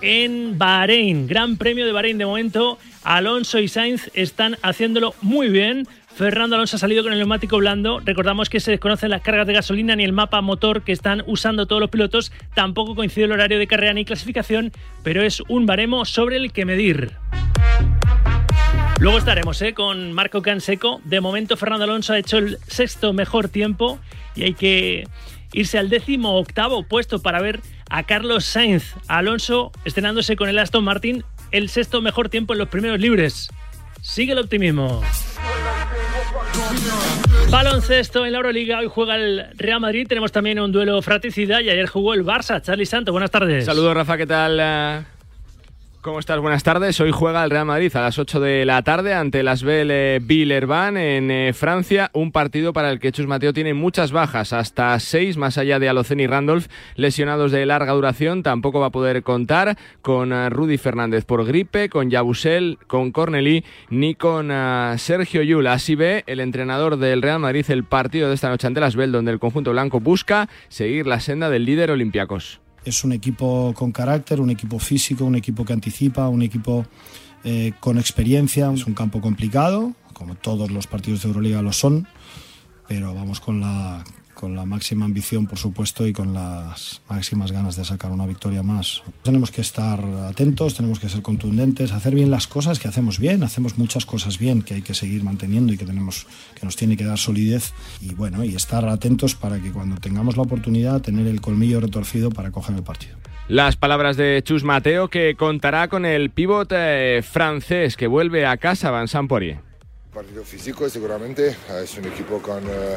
[0.00, 1.26] en Bahrein.
[1.26, 2.78] Gran Premio de Bahrein de momento.
[3.02, 5.88] Alonso y Sainz están haciéndolo muy bien.
[6.18, 8.00] Fernando Alonso ha salido con el neumático blando.
[8.04, 11.66] Recordamos que se desconocen las cargas de gasolina ni el mapa motor que están usando
[11.66, 12.32] todos los pilotos.
[12.54, 14.72] Tampoco coincide el horario de carrera ni clasificación,
[15.04, 17.12] pero es un baremo sobre el que medir.
[18.98, 19.74] Luego estaremos ¿eh?
[19.74, 21.00] con Marco Canseco.
[21.04, 24.00] De momento Fernando Alonso ha hecho el sexto mejor tiempo
[24.34, 25.06] y hay que
[25.52, 28.96] irse al décimo octavo puesto para ver a Carlos Sainz.
[29.06, 33.50] Alonso estrenándose con el Aston Martin el sexto mejor tiempo en los primeros libres.
[34.02, 35.00] Sigue el optimismo.
[37.50, 41.70] Baloncesto en la Euroliga, hoy juega el Real Madrid, tenemos también un duelo fratricida y
[41.70, 42.60] ayer jugó el Barça.
[42.60, 43.64] Charlie Santo, buenas tardes.
[43.64, 45.06] Saludos, Rafa, ¿qué tal?
[45.98, 46.40] Eh, ¿Cómo estás?
[46.40, 47.00] Buenas tardes.
[47.00, 50.96] Hoy juega el Real Madrid a las 8 de la tarde ante las Belle Villerban
[50.96, 52.10] en eh, Francia.
[52.12, 55.88] Un partido para el que Chus Mateo tiene muchas bajas, hasta 6 más allá de
[55.88, 58.42] Alocen y Randolph, lesionados de larga duración.
[58.42, 63.64] Tampoco va a poder contar con eh, Rudy Fernández por gripe, con Yabusel, con Cornelí,
[63.90, 65.66] ni con eh, Sergio Yul.
[65.66, 69.12] Así ve el entrenador del Real Madrid el partido de esta noche ante las Belle,
[69.12, 72.60] donde el conjunto blanco busca seguir la senda del líder Olympiacos.
[72.88, 76.86] Es un equipo con carácter, un equipo físico, un equipo que anticipa, un equipo
[77.44, 78.72] eh, con experiencia.
[78.72, 82.08] Es un campo complicado, como todos los partidos de Euroliga lo son,
[82.88, 84.02] pero vamos con la,
[84.38, 88.62] con la máxima ambición, por supuesto, y con las máximas ganas de sacar una victoria
[88.62, 89.02] más.
[89.24, 93.42] Tenemos que estar atentos, tenemos que ser contundentes, hacer bien las cosas que hacemos bien,
[93.42, 96.96] hacemos muchas cosas bien que hay que seguir manteniendo y que tenemos que nos tiene
[96.96, 101.26] que dar solidez y bueno, y estar atentos para que cuando tengamos la oportunidad tener
[101.26, 103.16] el colmillo retorcido para coger el partido.
[103.48, 108.56] Las palabras de Chus Mateo que contará con el pívot eh, francés que vuelve a
[108.58, 109.67] casa, Vincent Poirier.
[110.12, 112.96] Partido físico seguramente, es un equipo con eh,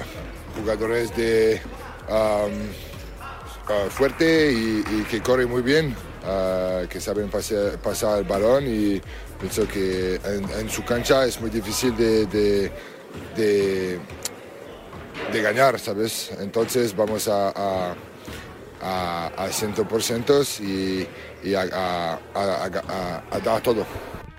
[0.55, 1.59] jugadores de
[2.09, 2.49] uh,
[3.89, 5.93] fuerte y, que corre muy bien,
[6.23, 9.01] uh, que saben pasar el balón y
[9.39, 12.71] pienso que en, su cancha es muy difícil de,
[13.35, 13.99] de,
[15.41, 16.31] ganar, ¿sabes?
[16.39, 17.95] Entonces vamos a, a,
[18.81, 20.61] a, a 100%
[21.43, 22.19] y, a
[23.43, 23.85] dar todo.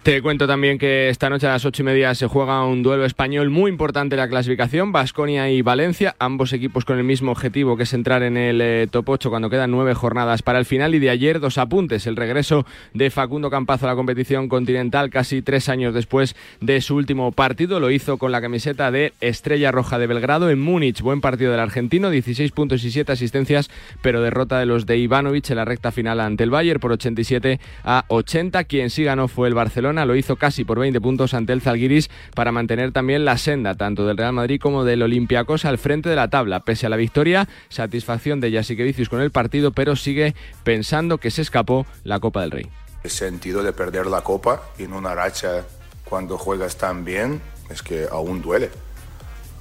[0.03, 3.05] Te cuento también que esta noche a las ocho y media se juega un duelo
[3.05, 7.77] español muy importante en la clasificación, Basconia y Valencia, ambos equipos con el mismo objetivo
[7.77, 10.97] que es entrar en el eh, top 8 cuando quedan nueve jornadas para el final
[10.97, 15.41] y de ayer dos apuntes, el regreso de Facundo Campazo a la competición continental casi
[15.41, 20.01] tres años después de su último partido, lo hizo con la camiseta de Estrella Roja
[20.01, 24.59] de Belgrado en Múnich, buen partido del argentino, 16 puntos y 7 asistencias, pero derrota
[24.59, 28.65] de los de Ivanovic en la recta final ante el Bayern por 87 a 80,
[28.65, 32.11] quien sí ganó fue el Barcelona, lo hizo casi por 20 puntos ante el Zalgiris
[32.35, 36.17] para mantener también la senda tanto del Real Madrid como del Olympiacos al frente de
[36.17, 36.61] la tabla.
[36.61, 41.43] Pese a la victoria, satisfacción de Jasikevicius con el partido, pero sigue pensando que se
[41.43, 42.71] escapó la Copa del Rey.
[43.05, 45.65] El sentido de perder la copa en una racha
[46.05, 48.71] cuando juegas tan bien es que aún duele.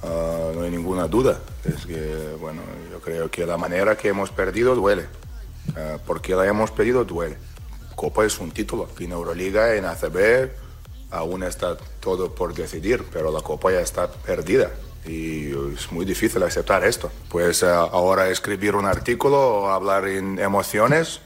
[0.02, 1.40] Ah, no hay ninguna duda.
[1.64, 5.06] Es que, bueno, yo creo que la manera que hemos perdido duele.
[5.76, 7.36] Ah, porque la hemos perdido duele.
[7.94, 8.88] Copa es un título.
[8.98, 10.50] En Euroliga, en ACB,
[11.10, 14.70] aún está todo por decidir, pero la Copa ya está perdida.
[15.06, 17.10] Y es muy difícil aceptar esto.
[17.28, 21.20] Pues eh, ahora escribir un artículo hablar en emociones,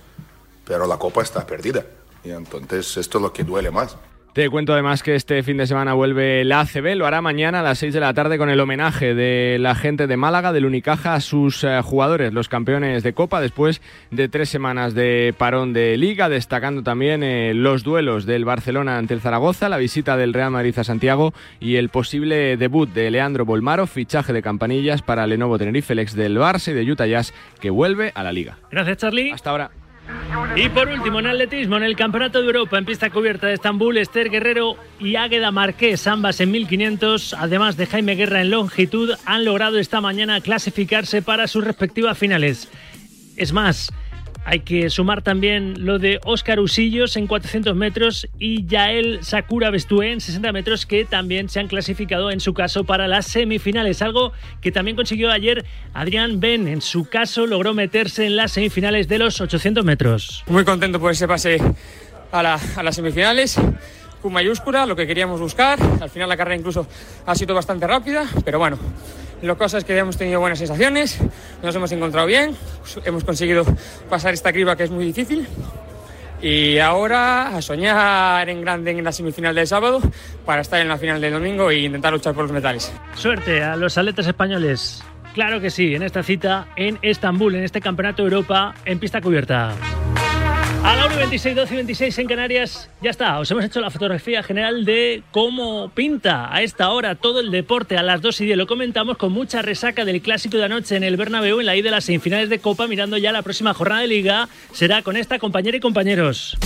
[0.65, 1.85] pero la Copa está perdida.
[2.25, 3.97] Y entonces esto es lo que duele más.
[4.37, 7.63] Te cuento además que este fin de semana vuelve la ACB, lo hará mañana a
[7.63, 11.15] las 6 de la tarde con el homenaje de la gente de Málaga, del Unicaja,
[11.15, 15.97] a sus eh, jugadores, los campeones de Copa, después de tres semanas de parón de
[15.97, 20.51] Liga, destacando también eh, los duelos del Barcelona ante el Zaragoza, la visita del Real
[20.51, 25.57] Madrid a Santiago y el posible debut de Leandro Bolmaro, fichaje de campanillas para Lenovo
[25.57, 28.59] Tenerife, el ex del Barça y de Utah Jazz, que vuelve a la Liga.
[28.71, 29.31] Gracias, Charlie.
[29.31, 29.71] Hasta ahora.
[30.57, 33.99] Y por último, en atletismo, en el Campeonato de Europa en pista cubierta de Estambul,
[33.99, 39.45] Esther Guerrero y Águeda Marqués, ambas en 1500, además de Jaime Guerra en longitud, han
[39.45, 42.71] logrado esta mañana clasificarse para sus respectivas finales.
[43.37, 43.93] Es más,
[44.49, 50.13] hay que sumar también lo de Óscar Usillos en 400 metros y Yael Sakura Bestué
[50.13, 54.03] en 60 metros, que también se han clasificado en su caso para las semifinales.
[54.03, 56.69] Algo que también consiguió ayer Adrián Ben.
[56.69, 60.45] En su caso, logró meterse en las semifinales de los 800 metros.
[60.47, 61.61] Muy contento por ese pase
[62.31, 62.39] a,
[62.77, 63.61] a las semifinales.
[64.23, 65.77] Con mayúscula, lo que queríamos buscar.
[66.01, 66.87] Al final la carrera incluso
[67.27, 68.79] ha sido bastante rápida, pero bueno,
[69.43, 71.19] lo cosa es que hemos tenido buenas sensaciones,
[71.63, 72.57] nos hemos encontrado bien,
[73.05, 73.65] hemos conseguido
[74.09, 75.47] pasar esta criba que es muy difícil.
[76.43, 80.01] Y ahora a soñar en grande en la semifinal del sábado
[80.45, 82.93] para estar en la final del domingo e intentar luchar por los metales.
[83.15, 85.03] Suerte a los atletas españoles.
[85.35, 89.21] Claro que sí, en esta cita en Estambul, en este Campeonato de Europa en pista
[89.21, 89.75] cubierta.
[90.87, 93.41] A la 1 y 26, 12 y 26 en Canarias, ya está.
[93.41, 97.99] Os hemos hecho la fotografía general de cómo pinta a esta hora todo el deporte.
[97.99, 101.03] A las 2 y 10 lo comentamos con mucha resaca del clásico de anoche en
[101.03, 104.03] el Bernabéu en la ida de las semifinales de Copa, mirando ya la próxima jornada
[104.03, 104.49] de Liga.
[104.71, 106.57] Será con esta compañera y compañeros.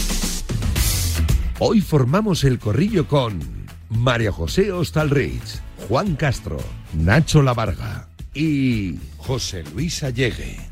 [1.59, 3.41] Hoy formamos el corrillo con
[3.89, 6.59] María José Ostalrich, Juan Castro,
[6.93, 10.70] Nacho Lavarga y José Luis Allegue.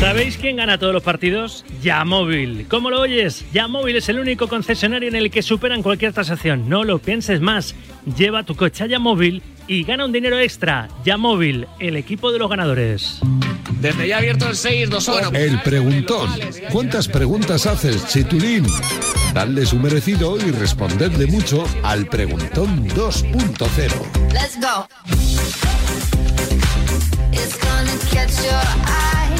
[0.00, 1.62] ¿Sabéis quién gana todos los partidos?
[1.82, 2.66] Yamóvil.
[2.68, 3.44] ¿Cómo lo oyes?
[3.52, 6.70] Yamóvil es el único concesionario en el que superan cualquier tasación.
[6.70, 7.74] No lo pienses más.
[8.16, 10.88] Lleva tu coche a Yamóvil y gana un dinero extra.
[11.04, 13.20] Yamóvil, el equipo de los ganadores.
[13.78, 15.30] Desde ya abierto el 6, 2, 1.
[15.34, 16.30] El preguntón.
[16.72, 18.66] ¿Cuántas preguntas haces, Chitulín?
[19.34, 24.32] Dadle su merecido y respondedle mucho al preguntón 2.0.
[24.32, 24.88] Let's go.
[27.32, 28.54] It's gonna catch your
[28.86, 29.39] eye.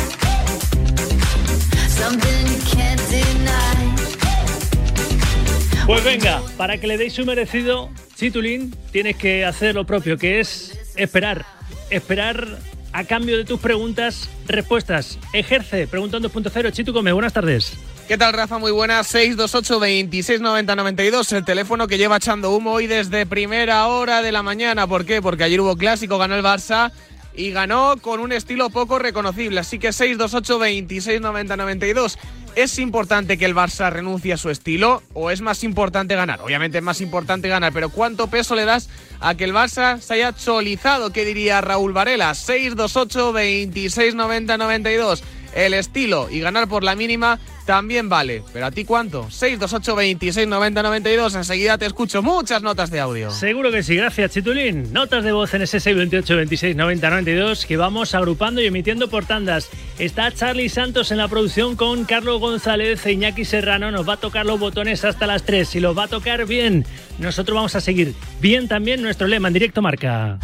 [5.86, 10.38] Pues venga, para que le deis su merecido, Chitulín, tienes que hacer lo propio, que
[10.38, 11.44] es esperar.
[11.90, 12.60] Esperar
[12.92, 15.18] a cambio de tus preguntas, respuestas.
[15.32, 16.72] Ejerce, preguntón 2.0.
[16.72, 17.72] Chitu Come, buenas tardes.
[18.06, 18.58] ¿Qué tal, Rafa?
[18.58, 19.06] Muy buenas.
[19.08, 21.32] 628 26 90 92.
[21.32, 24.86] El teléfono que lleva echando humo hoy desde primera hora de la mañana.
[24.86, 25.20] ¿Por qué?
[25.20, 26.92] Porque ayer hubo clásico, ganó el Barça
[27.34, 29.60] y ganó con un estilo poco reconocible.
[29.60, 32.18] Así que 628 26 90 92.
[32.56, 36.40] ¿Es importante que el Barça renuncie a su estilo o es más importante ganar?
[36.40, 38.88] Obviamente es más importante ganar, pero ¿cuánto peso le das
[39.20, 41.12] a que el Barça se haya cholizado?
[41.12, 42.34] ¿Qué diría Raúl Varela?
[42.34, 45.22] 628 26 90 92.
[45.54, 47.38] El estilo y ganar por la mínima
[47.70, 48.42] también vale.
[48.52, 49.30] ¿Pero a ti cuánto?
[49.30, 51.36] 628 26 90 92.
[51.36, 53.30] Enseguida te escucho muchas notas de audio.
[53.30, 54.92] Seguro que sí, gracias Chitulín.
[54.92, 59.24] Notas de voz en ese 628 26 90 92 que vamos agrupando y emitiendo por
[59.24, 59.68] tandas.
[60.00, 63.92] Está Charlie Santos en la producción con Carlos González e Iñaki Serrano.
[63.92, 66.84] Nos va a tocar los botones hasta las 3 y los va a tocar bien.
[67.20, 70.40] Nosotros vamos a seguir bien también nuestro lema en directo marca.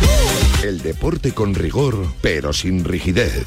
[0.63, 3.47] El deporte con rigor, pero sin rigidez.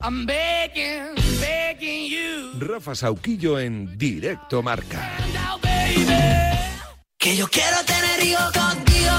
[0.00, 2.52] I'm begging, begging you.
[2.60, 5.10] Rafa Sauquillo en Directo Marca.
[7.18, 9.10] Que yo quiero tener hijos contigo.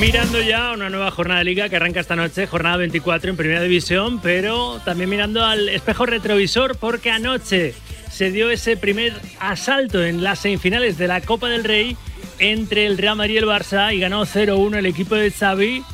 [0.00, 3.62] Mirando ya una nueva jornada de liga que arranca esta noche, jornada 24 en Primera
[3.62, 7.72] División, pero también mirando al espejo retrovisor porque anoche
[8.10, 11.96] se dio ese primer asalto en las semifinales de la Copa del Rey
[12.40, 15.84] entre el Real Madrid y el Barça y ganó 0-1 el equipo de Xavi.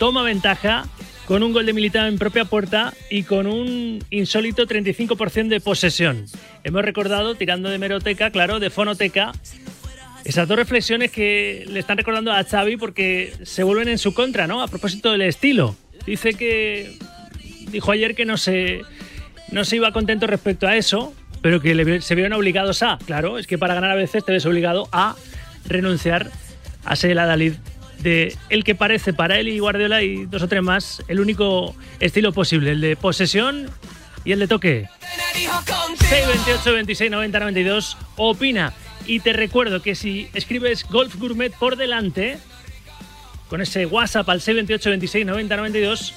[0.00, 0.88] Toma ventaja
[1.28, 6.24] con un gol de Militao en propia puerta y con un insólito 35% de posesión.
[6.64, 9.32] Hemos recordado, tirando de meroteca, claro, de fonoteca,
[10.24, 14.46] esas dos reflexiones que le están recordando a Xavi porque se vuelven en su contra,
[14.46, 14.62] ¿no?
[14.62, 15.76] A propósito del estilo.
[16.06, 16.96] Dice que
[17.72, 18.80] dijo ayer que no se,
[19.52, 21.12] no se iba contento respecto a eso,
[21.42, 22.96] pero que se vieron obligados a.
[23.04, 25.14] Claro, es que para ganar a veces te ves obligado a
[25.66, 26.30] renunciar
[26.86, 27.52] a ser el adalid
[28.02, 31.74] de el que parece para él y Guardiola y dos o tres más el único
[32.00, 33.70] estilo posible, el de posesión
[34.24, 34.88] y el de toque.
[35.34, 38.72] 628 26 90 92 opina
[39.06, 42.38] y te recuerdo que si escribes Golf Gourmet por delante
[43.48, 46.14] con ese WhatsApp al 628 26 90 92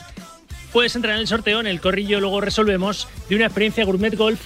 [0.74, 4.41] puedes entrar en el sorteo en el corrillo luego resolvemos de una experiencia Gourmet Golf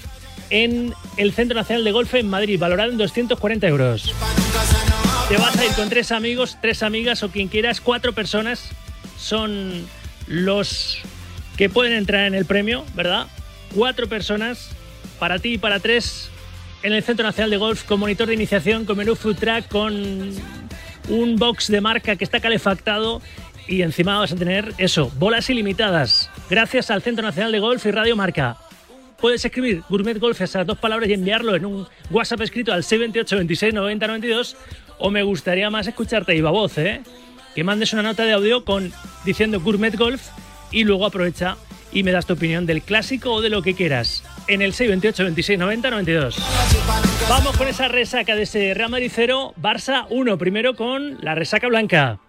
[0.49, 4.13] en el Centro Nacional de Golf en Madrid valorado en 240 euros
[5.29, 8.69] te vas a ir con tres amigos, tres amigas o quien quieras, cuatro personas
[9.17, 9.87] son
[10.27, 10.99] los
[11.57, 13.27] que pueden entrar en el premio, ¿verdad?
[13.73, 14.69] Cuatro personas
[15.17, 16.29] para ti y para tres
[16.83, 20.31] en el Centro Nacional de Golf con monitor de iniciación, con menú food track, con
[21.09, 23.21] un box de marca que está calefactado
[23.67, 27.91] y encima vas a tener eso, bolas ilimitadas, gracias al Centro Nacional de Golf y
[27.91, 28.57] Radio Marca.
[29.17, 33.37] Puedes escribir Gourmet Golf esas dos palabras y enviarlo en un WhatsApp escrito al 628
[33.37, 34.57] 26 90 92
[34.99, 37.01] o me gustaría más escucharte viva voz, ¿eh?
[37.53, 38.91] Que mandes una nota de audio con
[39.23, 40.29] diciendo Gourmet Golf
[40.71, 41.57] y luego aprovecha
[41.91, 45.23] y me das tu opinión del clásico o de lo que quieras en el 628
[45.23, 46.37] 26 90 92.
[47.29, 51.67] Vamos con esa resaca de ese Real Madrid 0, Barça 1, primero con la resaca
[51.67, 52.19] blanca.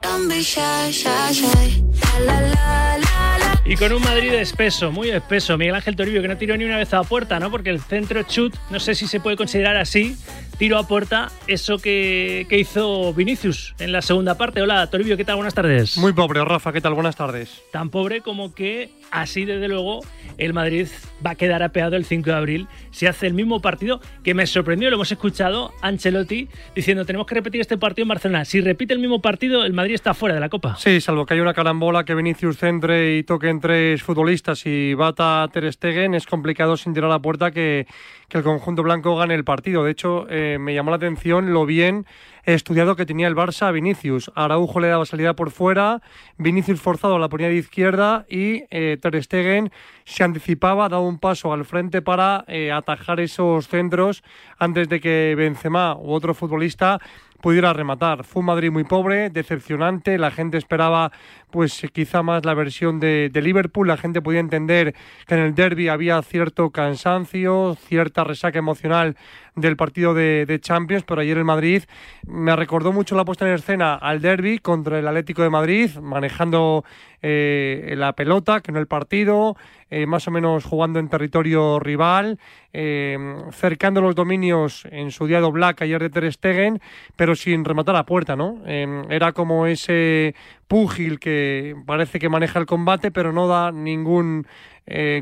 [3.68, 5.58] Y con un Madrid espeso, muy espeso.
[5.58, 7.50] Miguel Ángel Toribio, que no tiró ni una vez a puerta, ¿no?
[7.50, 10.16] Porque el centro chut, no sé si se puede considerar así,
[10.56, 14.62] tiro a puerta, eso que, que hizo Vinicius en la segunda parte.
[14.62, 15.34] Hola, Toribio, ¿qué tal?
[15.34, 15.96] Buenas tardes.
[15.96, 16.94] Muy pobre, Rafa, ¿qué tal?
[16.94, 17.60] Buenas tardes.
[17.72, 20.00] Tan pobre como que así, desde luego,
[20.38, 20.86] el Madrid
[21.24, 24.46] va a quedar apeado el 5 de abril si hace el mismo partido que me
[24.46, 28.44] sorprendió, lo hemos escuchado, Ancelotti diciendo tenemos que repetir este partido en Barcelona.
[28.44, 30.76] Si repite el mismo partido, el Madrid está fuera de la Copa.
[30.76, 34.92] Sí, salvo que haya una carambola que Vinicius centre y toque en tres futbolistas y
[34.92, 37.86] bata Ter Stegen, es complicado sin tirar a la puerta que,
[38.28, 39.82] el conjunto blanco gane el partido.
[39.82, 42.04] De hecho, eh, me llamó la atención lo bien
[42.44, 44.30] estudiado que tenía el Barça a Vinicius.
[44.34, 46.02] Araujo le daba salida por fuera,
[46.36, 49.72] Vinicius forzado la ponía de izquierda y eh, Ter Stegen
[50.04, 54.22] se anticipaba, daba un paso al frente para eh, atajar esos centros
[54.58, 57.00] antes de que Benzema u otro futbolista
[57.40, 58.24] pudiera rematar.
[58.24, 61.12] Fue un Madrid muy pobre, decepcionante, la gente esperaba
[61.50, 64.94] pues quizá más la versión de, de Liverpool, la gente podía entender
[65.26, 69.16] que en el derby había cierto cansancio, cierta resaca emocional
[69.56, 71.82] del partido de, de Champions, pero ayer el Madrid
[72.26, 76.84] me recordó mucho la puesta en escena al derby contra el Atlético de Madrid, manejando
[77.22, 79.56] eh, la pelota, que no el partido,
[79.90, 82.38] eh, más o menos jugando en territorio rival,
[82.74, 83.16] eh,
[83.50, 86.80] cercando los dominios en su día Black ayer de Ter Stegen,
[87.16, 88.62] pero sin rematar a puerta, ¿no?
[88.66, 90.34] Era como ese
[90.68, 94.46] púgil que parece que maneja el combate, pero no da ningún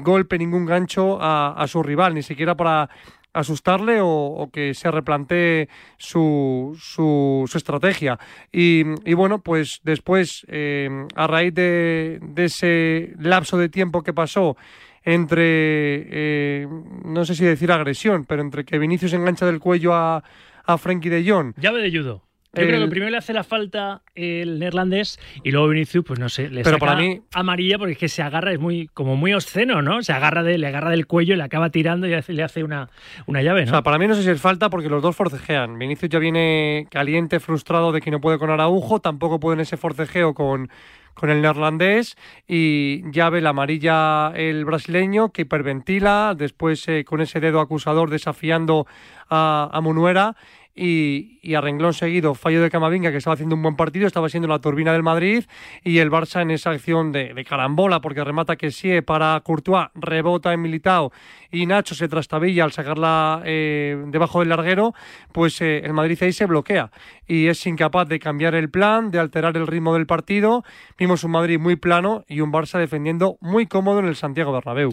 [0.01, 2.91] golpe, ningún gancho a, a su rival, ni siquiera para
[3.35, 5.69] asustarle o, que se replantee
[5.99, 8.19] su, su, su estrategia.
[8.51, 14.15] Y, y bueno, pues después, eh, a raíz de, de ese lapso de tiempo que
[14.15, 14.57] pasó
[15.05, 16.67] entre, eh,
[17.05, 20.25] no sé si decir agresión, pero entre que Vinicius engancha del cuello a,
[20.65, 21.55] a Frenkie de Jong.
[21.59, 22.23] Llave de judo.
[22.57, 26.29] Yo creo que primero le hace la falta el neerlandés y luego Vinicius, pues no
[26.29, 29.17] sé, le Pero saca para mí- amarilla porque es que se agarra, es muy como
[29.17, 30.03] muy obsceno, ¿no?
[30.03, 32.65] Se agarra de, le agarra del cuello y le acaba tirando y hace- le hace
[32.65, 32.89] una,
[33.27, 33.71] una llave, O ¿no?
[33.73, 35.79] sea, para mí no sé si es falta porque los dos forcejean.
[35.79, 39.77] Vinicius ya viene caliente, frustrado de que no puede con Araujo, tampoco puede en ese
[39.77, 40.69] forcejeo con,
[41.15, 42.17] con el neerlandés
[42.49, 48.11] y ya ve la amarilla el brasileño que hiperventila, después eh, con ese dedo acusador
[48.11, 48.87] desafiando
[49.31, 50.37] a, a Munuera
[50.75, 54.29] y, y a renglón seguido fallo de Camavinga que estaba haciendo un buen partido, estaba
[54.29, 55.45] siendo la turbina del Madrid
[55.85, 60.53] y el Barça en esa acción de, carambola porque remata que sí para Courtois, rebota
[60.53, 61.13] en Militao
[61.51, 64.95] y Nacho se trastabilla al sacarla eh, debajo del larguero,
[65.33, 66.91] pues eh, el Madrid ahí se bloquea
[67.27, 70.65] y es incapaz de cambiar el plan, de alterar el ritmo del partido.
[70.99, 74.91] Vimos un Madrid muy plano y un Barça defendiendo muy cómodo en el Santiago Bernabéu.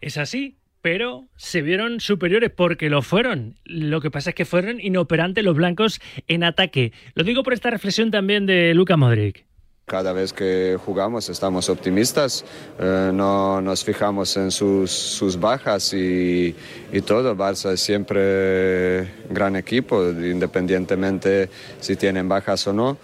[0.00, 3.56] Es así, pero se vieron superiores porque lo fueron.
[3.64, 6.92] Lo que pasa es que fueron inoperantes los blancos en ataque.
[7.14, 9.46] Lo digo por esta reflexión también de Luka Modric.
[9.86, 12.44] Cada vez que jugamos estamos optimistas,
[12.78, 16.54] eh, no nos fijamos en sus, sus bajas y,
[16.92, 17.34] y todo.
[17.34, 21.48] Barça es siempre gran equipo, independientemente
[21.80, 22.98] si tienen bajas o no.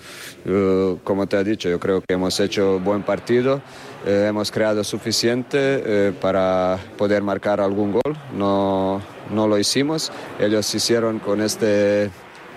[0.45, 3.63] Eh, como te he dicho, yo creo que hemos hecho buen partido,
[4.07, 8.17] eh, hemos creado suficiente eh, para poder marcar algún gol.
[8.37, 12.11] No, no lo hicimos, ellos hicieron con este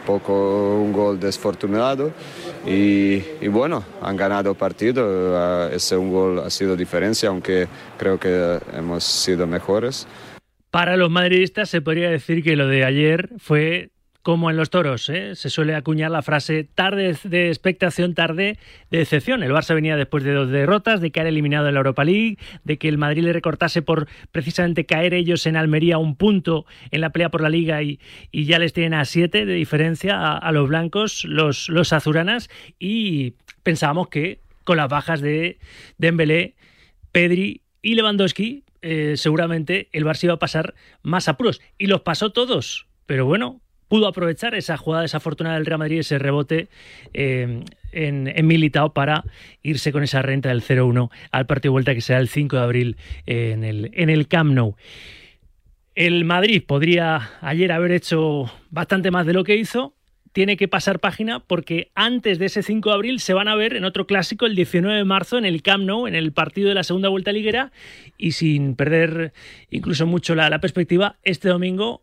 [0.06, 2.12] poco un gol desfortunado
[2.66, 5.06] y, y bueno, han ganado partido,
[5.70, 7.68] eh, ese un gol ha sido diferencia, aunque
[7.98, 10.08] creo que hemos sido mejores.
[10.72, 13.92] Para los madridistas se podría decir que lo de ayer fue
[14.24, 15.36] como en los toros, ¿eh?
[15.36, 18.58] se suele acuñar la frase tarde de expectación, tarde
[18.90, 19.44] de decepción.
[19.44, 22.78] El Barça venía después de dos derrotas, de caer eliminado en la Europa League, de
[22.78, 27.10] que el Madrid le recortase por precisamente caer ellos en Almería un punto en la
[27.12, 28.00] pelea por la Liga y,
[28.32, 32.50] ya les tienen a siete de diferencia a, a los blancos, los, los azuranas,
[32.80, 35.60] y pensábamos que con las bajas de
[35.98, 36.56] Dembélé,
[37.12, 41.62] Pedri y Lewandowski, eh, seguramente el Barça iba a pasar más apuros.
[41.78, 42.88] Y los pasó todos.
[43.06, 43.62] Pero bueno,
[43.94, 46.68] pudo aprovechar esa jugada desafortunada del Real Madrid, ese rebote
[47.14, 49.24] eh, en, en para
[49.62, 52.62] irse con esa renta del 0-1 al partido de vuelta que será el 5 de
[52.64, 54.76] abril eh, en, el, Camp Nou.
[55.94, 59.94] El Madrid podría ayer haber hecho bastante más de lo que hizo.
[60.32, 63.76] Tiene que pasar página porque antes de ese 5 de abril se van a ver
[63.76, 66.74] en otro clásico el 19 de marzo en el Camp Nou, en el partido de
[66.74, 67.72] la segunda vuelta liguera.
[68.18, 69.34] Y sin perder
[69.70, 72.02] incluso mucho la perspectiva, este domingo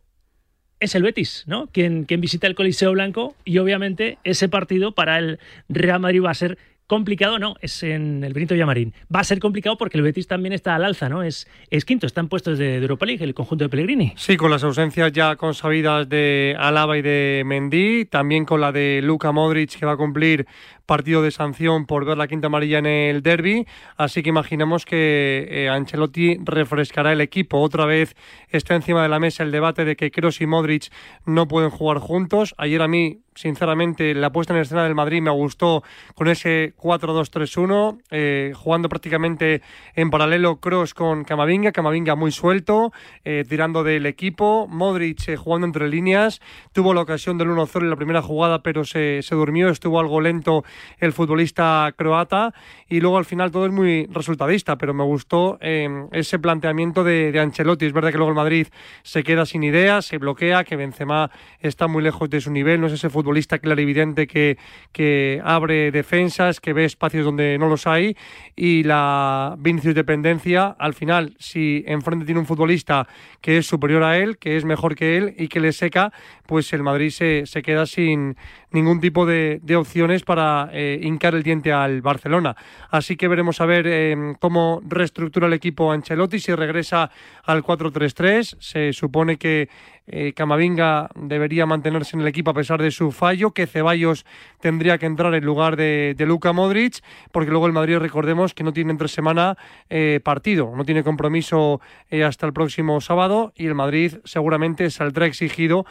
[0.80, 1.68] es el Betis, ¿no?
[1.68, 6.34] Quien, visita el Coliseo Blanco y obviamente ese partido para el Real Madrid va a
[6.34, 8.92] ser complicado, no, es en el Benito Villamarín.
[9.14, 11.22] Va a ser complicado porque el Betis también está al alza, ¿no?
[11.22, 11.46] Es,
[11.86, 14.12] quinto, están puestos de, Europa League, el conjunto de Pellegrini.
[14.16, 19.02] Sí, con las ausencias ya consabidas de Alaba y de Mendy, también con la de
[19.04, 20.46] Luka Modric que va a cumplir
[20.90, 23.64] partido de sanción por ver la quinta amarilla en el derby,
[23.96, 27.60] así que imaginamos que eh, Ancelotti refrescará el equipo.
[27.60, 28.16] Otra vez
[28.48, 30.90] está encima de la mesa el debate de que Kroos y Modric
[31.26, 32.56] no pueden jugar juntos.
[32.58, 35.84] Ayer a mí, sinceramente, la puesta en escena del Madrid me gustó
[36.16, 39.62] con ese 4-2-3-1, eh, jugando prácticamente
[39.94, 42.92] en paralelo Kroos con Camavinga, Camavinga muy suelto,
[43.24, 46.40] eh, tirando del equipo, Modric jugando entre líneas,
[46.72, 50.64] tuvo la ocasión del 1-0 en la primera jugada, pero se durmió, estuvo algo lento
[50.98, 52.52] el futbolista croata
[52.88, 57.32] y luego al final todo es muy resultadista, pero me gustó eh, ese planteamiento de,
[57.32, 57.86] de, Ancelotti.
[57.86, 58.66] Es verdad que luego el Madrid
[59.02, 62.86] se queda sin ideas, se bloquea, que Benzema está muy lejos de su nivel, no
[62.86, 64.58] es ese futbolista clarividente que,
[64.92, 68.16] que abre defensas, que ve espacios donde no los hay
[68.56, 73.06] y la Vinicius dependencia, al final, si enfrente tiene un futbolista
[73.40, 76.12] que es superior a él, que es mejor que él y que le seca,
[76.50, 78.36] pues el Madrid se, se queda sin
[78.72, 82.56] ningún tipo de, de opciones para eh, hincar el diente al Barcelona.
[82.90, 87.12] Así que veremos a ver eh, cómo reestructura el equipo Ancelotti, si regresa
[87.50, 88.56] al 4-3-3.
[88.60, 89.68] Se supone que
[90.06, 94.24] eh, Camavinga debería mantenerse en el equipo a pesar de su fallo, que Ceballos
[94.60, 97.00] tendría que entrar en lugar de, de Luka Modric,
[97.32, 99.56] porque luego el Madrid, recordemos que no tiene entre semana
[99.88, 101.80] eh, partido, no tiene compromiso
[102.10, 105.86] eh, hasta el próximo sábado y el Madrid seguramente saldrá exigido,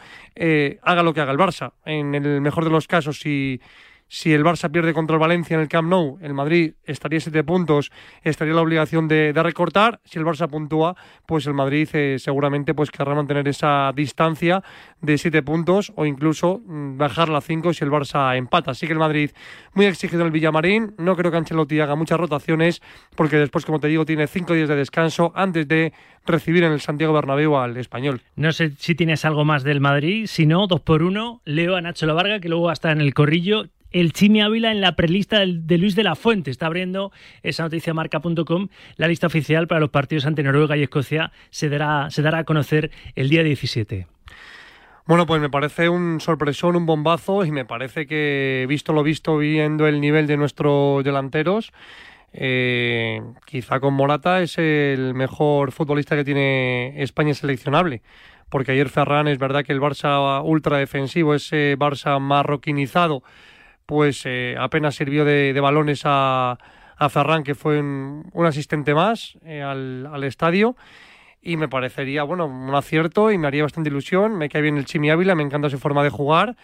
[0.82, 1.72] haga lo que haga el Barça.
[1.84, 3.60] En el mejor de los casos, si
[4.12, 7.44] si el Barça pierde contra el Valencia en el Camp Nou, el Madrid estaría siete
[7.44, 7.92] puntos,
[8.24, 10.00] estaría la obligación de, de recortar.
[10.04, 10.96] Si el Barça puntúa,
[11.26, 14.64] pues el Madrid eh, seguramente pues querrá mantener esa distancia
[15.00, 18.72] de siete puntos o incluso mm, bajarla a cinco si el Barça empata.
[18.72, 19.30] Así que el Madrid
[19.74, 20.92] muy exigido en el Villamarín.
[20.98, 22.82] No creo que Ancelotti haga muchas rotaciones
[23.14, 25.92] porque después, como te digo, tiene cinco días de descanso antes de
[26.26, 28.22] recibir en el Santiago Bernabéu al español.
[28.34, 31.80] No sé si tienes algo más del Madrid, si no, dos por uno, leo a
[31.80, 33.66] Nacho Lavarga, que luego va a estar en el corrillo.
[33.90, 36.50] El Chimi Ávila en la prelista de Luis de la Fuente.
[36.50, 37.12] Está abriendo
[37.42, 38.68] esa noticia marca.com.
[38.96, 42.44] La lista oficial para los partidos ante Noruega y Escocia se dará, se dará a
[42.44, 44.06] conocer el día 17.
[45.06, 49.36] Bueno, pues me parece un sorpresón, un bombazo y me parece que, visto lo visto,
[49.38, 51.72] viendo el nivel de nuestros delanteros,
[52.32, 58.02] eh, quizá con Morata es el mejor futbolista que tiene España seleccionable.
[58.50, 63.22] Porque ayer Ferran es verdad que el Barça ultra defensivo, ese Barça marroquinizado,
[63.90, 66.56] pues eh, apenas sirvió de, balones a,
[66.96, 70.76] a Ferran, que fue un, asistente más eh, al, al estadio
[71.42, 74.38] y me parecería, bueno, un acierto y me haría bastante ilusión.
[74.38, 76.56] Me cae bien el Chimi Ávila, me encanta su forma de jugar.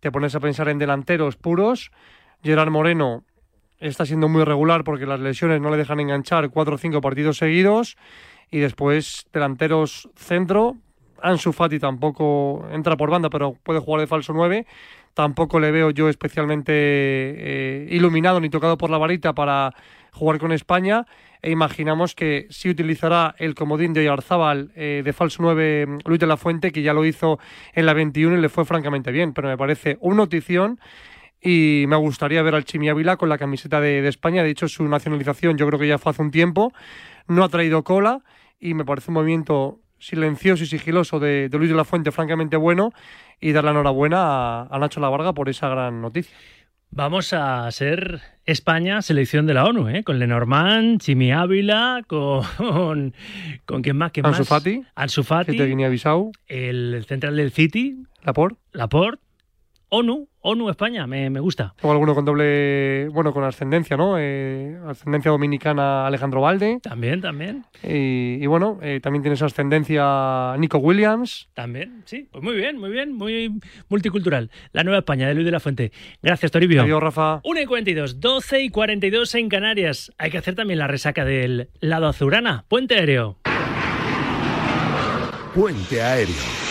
[0.00, 1.90] Te pones a pensar en delanteros puros.
[2.42, 3.24] Gerard Moreno
[3.80, 7.38] está siendo muy regular porque las lesiones no le dejan enganchar cuatro o cinco partidos
[7.38, 7.96] seguidos.
[8.50, 10.76] Y después delanteros centro.
[11.22, 14.66] Ansu Fati tampoco entra por banda, pero puede jugar de falso 9.
[15.14, 19.74] Tampoco le veo yo especialmente eh, iluminado ni tocado por la varita para
[20.12, 21.06] jugar con España.
[21.40, 26.20] E imaginamos que sí utilizará el comodín de Oyarzábal eh, de falso 9 mm, Luis
[26.20, 27.38] de la Fuente, que ya lo hizo
[27.74, 29.32] en la 21 y le fue francamente bien.
[29.32, 30.80] Pero me parece una notición
[31.40, 34.42] y me gustaría ver al Chimi Ávila con la camiseta de, de España.
[34.42, 36.72] De hecho, su nacionalización yo creo que ya fue hace un tiempo.
[37.28, 38.22] No ha traído cola
[38.58, 42.56] y me parece un movimiento silencioso y sigiloso de, de Luis de la Fuente, francamente
[42.56, 42.92] bueno,
[43.40, 44.18] y dar la enhorabuena
[44.62, 46.36] a, a Nacho Lavarga por esa gran noticia.
[46.90, 50.04] Vamos a ser España selección de la ONU, ¿eh?
[50.04, 53.12] Con Lenormand, Chimi Ávila, con...
[53.66, 54.10] ¿Con quién más?
[54.12, 54.48] ¿Quién Ansu más?
[54.48, 55.54] Fati, Ansu Fati.
[55.56, 57.98] de Guinea-Bissau, El central del City.
[58.24, 58.58] Laporte.
[58.72, 59.22] Laporte.
[59.90, 60.28] ONU.
[60.48, 61.06] ONU España.
[61.06, 61.74] Me, me gusta.
[61.82, 64.16] O alguno con doble, bueno, con ascendencia, ¿no?
[64.18, 66.80] Eh, ascendencia dominicana Alejandro Valde.
[66.82, 67.64] También, también.
[67.82, 71.48] Y, y bueno, eh, también tienes ascendencia Nico Williams.
[71.54, 72.28] También, sí.
[72.32, 73.14] Pues muy bien, muy bien.
[73.14, 74.50] Muy multicultural.
[74.72, 75.92] La Nueva España de Luis de la Fuente.
[76.22, 76.82] Gracias, Toribio.
[76.82, 77.40] Adiós, Rafa.
[77.44, 80.12] 1 y 42, 12 y 42 en Canarias.
[80.18, 82.64] Hay que hacer también la resaca del lado azurana.
[82.68, 83.36] Puente aéreo.
[85.54, 86.67] Puente aéreo.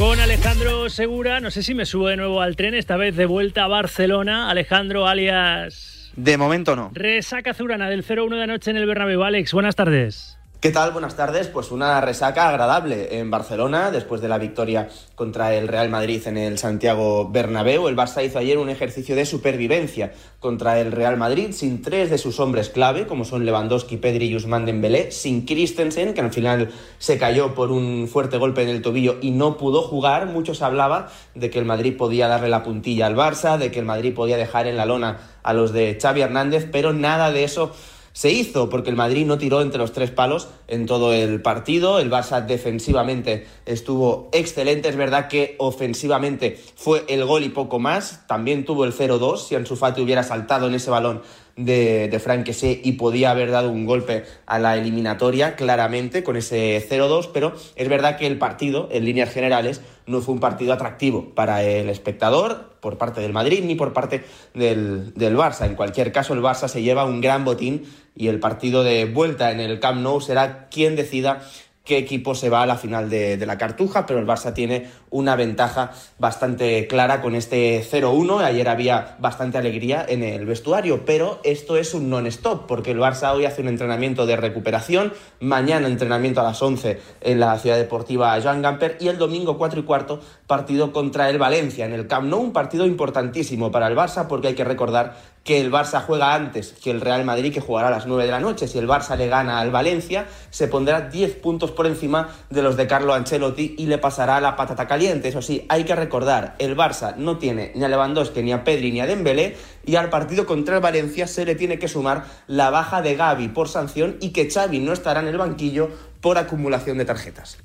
[0.00, 3.26] Con Alejandro Segura, no sé si me subo de nuevo al tren, esta vez de
[3.26, 4.48] vuelta a Barcelona.
[4.48, 6.90] Alejandro, alias De momento no.
[6.94, 9.22] Resaca Azurana del 0-1 de anoche en el Bernabéu.
[9.22, 10.39] Alex, buenas tardes.
[10.60, 10.90] ¿Qué tal?
[10.90, 11.48] Buenas tardes.
[11.48, 16.36] Pues una resaca agradable en Barcelona después de la victoria contra el Real Madrid en
[16.36, 17.88] el Santiago Bernabéu.
[17.88, 22.18] El Barça hizo ayer un ejercicio de supervivencia contra el Real Madrid sin tres de
[22.18, 26.68] sus hombres clave, como son Lewandowski, Pedri y Usman Dembélé, sin Christensen, que al final
[26.98, 30.26] se cayó por un fuerte golpe en el tobillo y no pudo jugar.
[30.26, 33.86] Muchos hablaba de que el Madrid podía darle la puntilla al Barça, de que el
[33.86, 37.72] Madrid podía dejar en la lona a los de Xavi Hernández, pero nada de eso
[38.12, 41.98] se hizo porque el Madrid no tiró entre los tres palos en todo el partido.
[42.00, 44.88] El Barça defensivamente estuvo excelente.
[44.88, 48.26] Es verdad que ofensivamente fue el gol y poco más.
[48.26, 49.38] También tuvo el 0-2.
[49.38, 51.22] Si Ansu Fati hubiera saltado en ese balón
[51.64, 56.36] de, de Frank Kessie y podía haber dado un golpe a la eliminatoria, claramente, con
[56.36, 57.30] ese 0-2.
[57.32, 61.62] Pero es verdad que el partido, en líneas generales, no fue un partido atractivo para
[61.62, 65.66] el espectador por parte del Madrid ni por parte del, del Barça.
[65.66, 67.84] En cualquier caso, el Barça se lleva un gran botín
[68.16, 71.42] y el partido de vuelta en el Camp Nou será quien decida
[71.84, 74.88] qué equipo se va a la final de, de, la Cartuja, pero el Barça tiene
[75.10, 78.42] una ventaja bastante clara con este 0-1.
[78.42, 83.34] Ayer había bastante alegría en el vestuario, pero esto es un non-stop, porque el Barça
[83.34, 88.40] hoy hace un entrenamiento de recuperación, mañana entrenamiento a las 11 en la ciudad deportiva
[88.40, 92.28] Joan Gamper y el domingo 4 y cuarto partido contra el Valencia en el Camp
[92.28, 96.34] Nou, un partido importantísimo para el Barça porque hay que recordar que el Barça juega
[96.34, 98.68] antes que el Real Madrid, que jugará a las 9 de la noche.
[98.68, 102.76] Si el Barça le gana al Valencia, se pondrá 10 puntos por encima de los
[102.76, 106.76] de Carlo Ancelotti y le pasará la patata caliente eso sí, hay que recordar, el
[106.76, 110.46] Barça no tiene ni a Lewandowski, ni a Pedri, ni a Dembélé, y al partido
[110.46, 114.30] contra el Valencia se le tiene que sumar la baja de Gaby por sanción y
[114.30, 115.90] que Xavi no estará en el banquillo
[116.20, 117.58] por acumulación de tarjetas.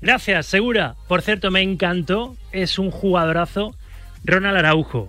[0.00, 0.96] Gracias, Segura.
[1.06, 2.36] Por cierto, me encantó.
[2.50, 3.76] Es un jugadorazo.
[4.24, 5.08] Ronald Araujo.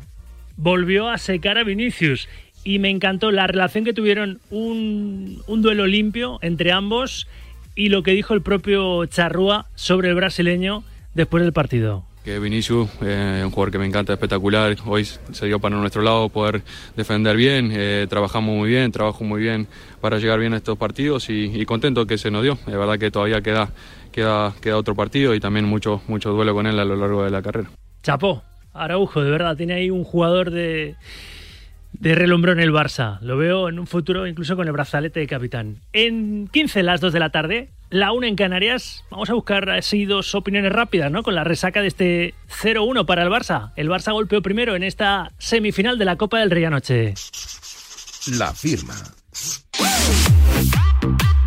[0.56, 2.30] Volvió a secar a Vinicius.
[2.64, 4.40] Y me encantó la relación que tuvieron.
[4.52, 7.28] Un, un duelo limpio entre ambos.
[7.74, 10.84] Y lo que dijo el propio Charrúa sobre el brasileño
[11.14, 12.06] después del partido.
[12.24, 14.78] Que Vinicius eh, un jugador que me encanta, espectacular.
[14.86, 16.64] Hoy se dio para nuestro lado poder
[16.96, 17.70] defender bien.
[17.74, 19.68] eh, trabajamos muy bien, trabajo muy bien
[20.00, 22.54] para llegar bien a estos partidos y, y contento que se nos dio.
[22.66, 23.72] Es verdad que todavía queda,
[24.14, 27.32] queda, queda otro partido y también mucho, mucho duelo con él a lo largo de
[27.32, 27.70] la carrera.
[28.04, 28.42] Chapó,
[28.72, 30.96] Araujo, de verdad, tiene ahí un jugador de,
[31.94, 33.20] de relumbrón el Barça.
[33.22, 35.78] Lo veo en un futuro incluso con el brazalete de capitán.
[35.94, 39.04] En 15, las 2 de la tarde, la 1 en Canarias.
[39.10, 41.24] Vamos a buscar así dos opiniones rápidas, ¿no?
[41.24, 43.72] Con la resaca de este 0-1 para el Barça.
[43.76, 47.14] El Barça golpeó primero en esta semifinal de la Copa del Rey anoche.
[48.38, 48.96] La firma.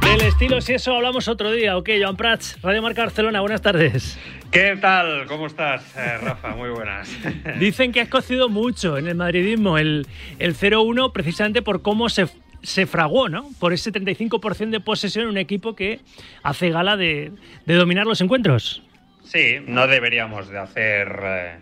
[0.03, 1.77] Del estilo, si eso hablamos otro día.
[1.77, 4.19] Ok, Joan Prats, Radio Marca Barcelona, buenas tardes.
[4.51, 5.27] ¿Qué tal?
[5.27, 6.55] ¿Cómo estás, eh, Rafa?
[6.55, 7.11] Muy buenas.
[7.61, 10.07] Dicen que has cocido mucho en el madridismo el,
[10.39, 12.29] el 0-1 precisamente por cómo se,
[12.63, 13.51] se fraguó, ¿no?
[13.59, 16.01] Por ese 35% de posesión en un equipo que
[16.43, 17.33] hace gala de,
[17.67, 18.83] de dominar los encuentros.
[19.25, 21.57] Sí, no deberíamos de hacer eh,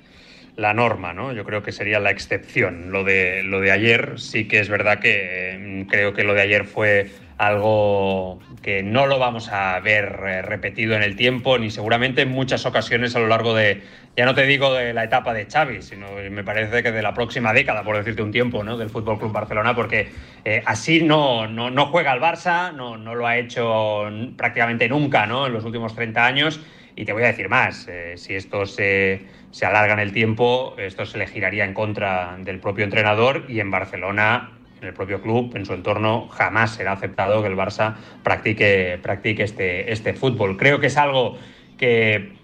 [0.56, 1.32] la norma, ¿no?
[1.32, 2.92] Yo creo que sería la excepción.
[2.92, 6.42] Lo de, lo de ayer sí que es verdad que eh, creo que lo de
[6.42, 11.70] ayer fue algo que no lo vamos a ver eh, repetido en el tiempo ni
[11.70, 13.82] seguramente en muchas ocasiones a lo largo de,
[14.16, 17.12] ya no te digo de la etapa de Xavi, sino me parece que de la
[17.12, 18.76] próxima década, por decirte un tiempo, ¿no?
[18.76, 20.10] del Fútbol Club Barcelona, porque
[20.44, 24.04] eh, así no, no, no juega el Barça, no, no lo ha hecho
[24.36, 25.48] prácticamente nunca ¿no?
[25.48, 26.60] en los últimos 30 años.
[26.96, 30.74] Y te voy a decir más, eh, si esto se, se alarga en el tiempo,
[30.78, 34.50] esto se le giraría en contra del propio entrenador y en Barcelona
[34.84, 39.42] en el propio club, en su entorno, jamás será aceptado que el Barça practique, practique
[39.42, 40.56] este, este fútbol.
[40.56, 41.38] Creo que es algo
[41.78, 42.34] que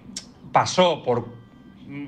[0.52, 1.38] pasó por.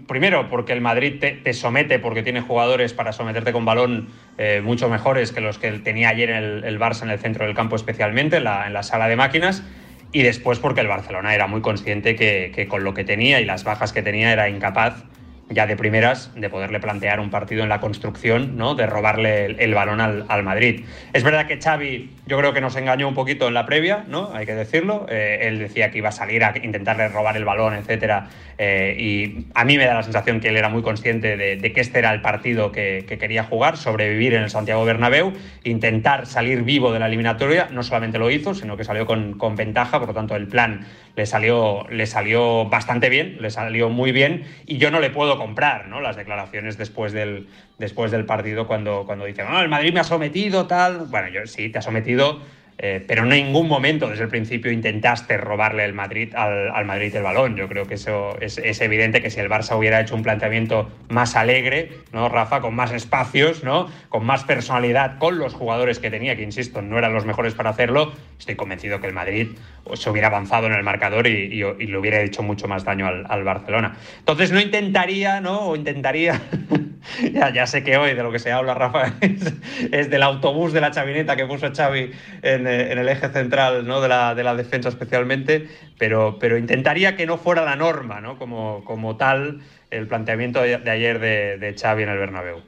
[0.07, 4.61] Primero, porque el Madrid te, te somete, porque tiene jugadores para someterte con balón eh,
[4.63, 7.75] mucho mejores que los que tenía ayer el, el, Barça en el centro del campo,
[7.75, 9.65] especialmente en la, en la sala de máquinas.
[10.13, 13.45] Y después, porque el Barcelona era muy consciente que, que con lo que tenía y
[13.45, 15.05] las bajas que tenía era incapaz
[15.53, 18.75] ya de primeras de poderle plantear un partido en la construcción, ¿no?
[18.75, 20.85] de robarle el, balón al, al, Madrid.
[21.13, 24.31] Es verdad que Xavi yo creo que nos engañó un poquito en la previa, ¿no?
[24.35, 25.07] hay que decirlo.
[25.09, 28.29] Eh, él decía que iba a salir a intentarle robar el balón, etcétera,
[28.59, 31.73] eh, y a mí me da la sensación que él era muy consciente de, de
[31.73, 35.33] que este era el partido que, que, quería jugar, sobrevivir en el Santiago Bernabéu,
[35.65, 37.69] intentar salir vivo de la eliminatoria.
[37.73, 40.87] No solamente lo hizo, sino que salió con, con ventaja, por lo tanto el plan
[41.17, 45.39] le salió, le salió bastante bien, le salió muy bien, y yo no le puedo
[45.43, 46.01] comprar ¿no?
[46.01, 50.05] las declaraciones después del, después del partido cuando, cuando dice, no, el Madrid me ha
[50.05, 51.07] sometido, tal.
[51.09, 52.41] Bueno, yo sí, te ha sometido,
[52.79, 57.15] eh, pero en ningún momento desde el principio intentaste robarle el Madrid, al, al Madrid
[57.15, 57.57] el balón.
[57.57, 60.91] Yo creo que eso es, es, evidente que si el Barça hubiera hecho un planteamiento
[61.09, 62.61] más alegre, ¿no, Rafa?
[62.61, 63.89] Con más espacios, ¿no?
[64.09, 67.71] Con más personalidad, con los jugadores que tenía, que insisto, no eran los mejores para
[67.71, 69.49] hacerlo, estoy convencido que el Madrid
[69.95, 73.27] se hubiera avanzado en el marcador y, y, le hubiera hecho mucho más daño al,
[73.29, 73.97] al, Barcelona.
[74.19, 75.61] Entonces no intentaría, ¿no?
[75.61, 76.41] O intentaría.
[77.33, 79.55] ya, ya, sé que hoy de lo que se habla, Rafa, es,
[79.91, 82.13] es, del autobús de la chavineta que puso Xavi
[82.43, 84.01] en, en el eje central ¿no?
[84.01, 88.39] de, la, de la defensa especialmente, pero, pero intentaría que no fuera la norma, ¿no?
[88.39, 89.61] Como, como tal,
[89.91, 92.61] el planteamiento de, de ayer de, de, Xavi en el Bernabéu.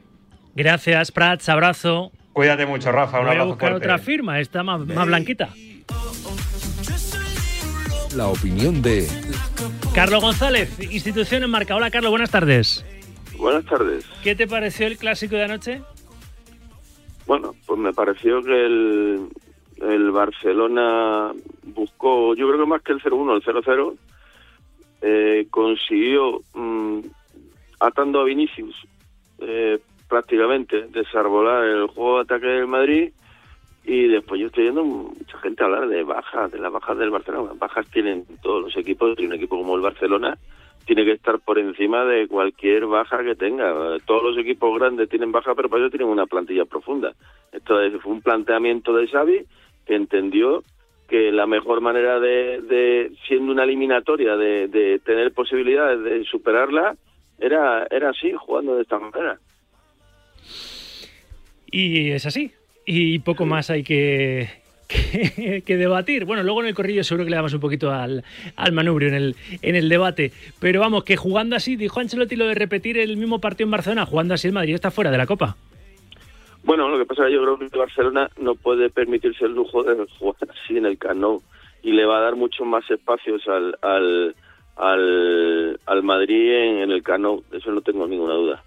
[0.54, 2.12] Gracias, Prats, abrazo.
[2.32, 3.18] Cuídate mucho, Rafa.
[3.20, 3.86] Un Voy abrazo a buscar fuerte.
[3.86, 5.48] otra firma, está más, más blanquita.
[8.16, 9.08] La opinión de
[9.94, 11.74] Carlos González, institución en marca.
[11.74, 12.84] Hola, Carlos, buenas tardes.
[13.36, 14.04] Buenas tardes.
[14.22, 15.82] ¿Qué te pareció el clásico de anoche?
[17.26, 19.28] Bueno, pues me pareció que el,
[19.88, 21.32] el Barcelona
[21.62, 23.96] buscó, yo creo que más que el 0-1, el 0-0,
[25.02, 27.00] eh, consiguió, mmm,
[27.80, 28.74] atando a Vinicius,
[29.38, 29.78] eh,
[30.08, 33.12] prácticamente desarbolar el juego de ataque del Madrid
[33.84, 37.52] y después yo estoy viendo mucha gente hablar de bajas, de las bajas del Barcelona.
[37.58, 40.38] Bajas tienen todos los equipos, y un equipo como el Barcelona
[40.86, 43.98] tiene que estar por encima de cualquier baja que tenga.
[44.06, 47.12] Todos los equipos grandes tienen baja, pero para ello tienen una plantilla profunda.
[47.52, 49.44] Esto fue un planteamiento de Xavi
[49.86, 50.62] que entendió
[51.08, 56.96] que la mejor manera de, de siendo una eliminatoria, de, de, tener posibilidades de superarla,
[57.38, 59.38] era, era así, jugando de esta manera.
[61.70, 62.52] Y es así.
[62.86, 64.48] Y poco más hay que,
[64.88, 66.24] que, que debatir.
[66.24, 68.24] Bueno, luego en el corrillo seguro que le damos un poquito al,
[68.56, 70.32] al manubrio en el, en el debate.
[70.60, 74.06] Pero vamos, que jugando así, dijo Ancelotti lo de repetir el mismo partido en Barcelona,
[74.06, 75.56] jugando así el Madrid está fuera de la Copa.
[76.64, 79.52] Bueno, lo que pasa es que yo creo que el Barcelona no puede permitirse el
[79.54, 81.42] lujo de jugar así en el Cano
[81.82, 84.34] y le va a dar muchos más espacios al, al,
[84.76, 88.62] al, al Madrid en, en el Cano, eso no tengo ninguna duda.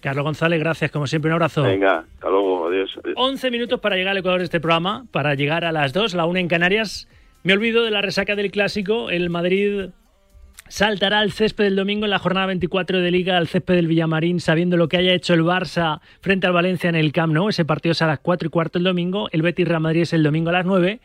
[0.00, 1.62] Carlos González, gracias, como siempre, un abrazo.
[1.62, 2.98] Venga, hasta luego, adiós.
[3.02, 3.16] adiós.
[3.16, 6.26] 11 minutos para llegar al Ecuador de este programa, para llegar a las 2, la
[6.26, 7.08] 1 en Canarias.
[7.42, 9.10] Me olvido de la resaca del clásico.
[9.10, 9.90] El Madrid
[10.68, 14.40] saltará al césped del domingo en la jornada 24 de Liga, al césped del Villamarín,
[14.40, 17.48] sabiendo lo que haya hecho el Barça frente al Valencia en el Camp Nou.
[17.48, 19.28] Ese partido es a las 4 y cuarto el domingo.
[19.32, 21.00] El Betis Real Madrid es el domingo a las 9.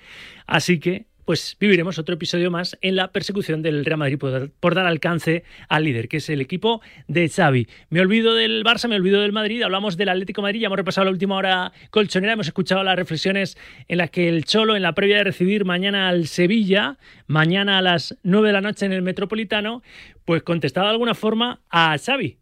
[0.47, 4.20] Así que pues viviremos otro episodio más en la persecución del Real Madrid
[4.60, 7.70] por, dar alcance al líder, que es el equipo de Xavi.
[7.90, 11.06] Me olvido del Barça, me olvido del Madrid, hablamos del Atlético de Madrid, hemos repasado
[11.06, 13.58] la última hora colchonera, hemos escuchado las reflexiones
[13.88, 17.82] en las que el Cholo, en la previa de recibir mañana al Sevilla, mañana a
[17.82, 19.84] las 9 de la noche en el Metropolitano,
[20.26, 22.40] pues contestaba de alguna forma a Xavi.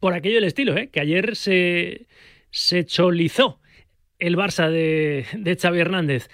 [0.00, 0.88] Por aquello del estilo, ¿eh?
[0.90, 2.06] que ayer se,
[2.50, 3.60] se cholizó
[4.18, 6.30] el Barça de, de Xavi Hernández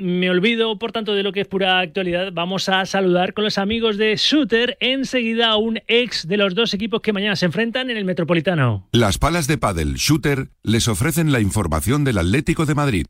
[0.00, 2.32] me olvido, por tanto, de lo que es pura actualidad.
[2.32, 6.74] Vamos a saludar con los amigos de Shooter enseguida a un ex de los dos
[6.74, 8.88] equipos que mañana se enfrentan en el Metropolitano.
[8.92, 13.06] Las palas de pádel Shooter les ofrecen la información del Atlético de Madrid.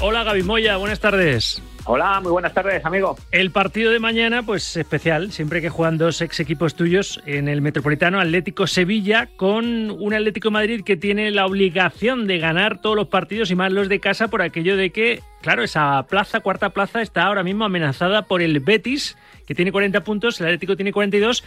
[0.00, 1.60] Hola Gaby Moya, buenas tardes.
[1.90, 3.16] Hola, muy buenas tardes, amigo.
[3.32, 7.62] El partido de mañana, pues especial, siempre que juegan dos ex equipos tuyos en el
[7.62, 13.08] Metropolitano Atlético Sevilla, con un Atlético Madrid que tiene la obligación de ganar todos los
[13.08, 17.00] partidos y más los de casa por aquello de que, claro, esa plaza, cuarta plaza,
[17.00, 19.16] está ahora mismo amenazada por el Betis,
[19.46, 21.42] que tiene 40 puntos, el Atlético tiene 42,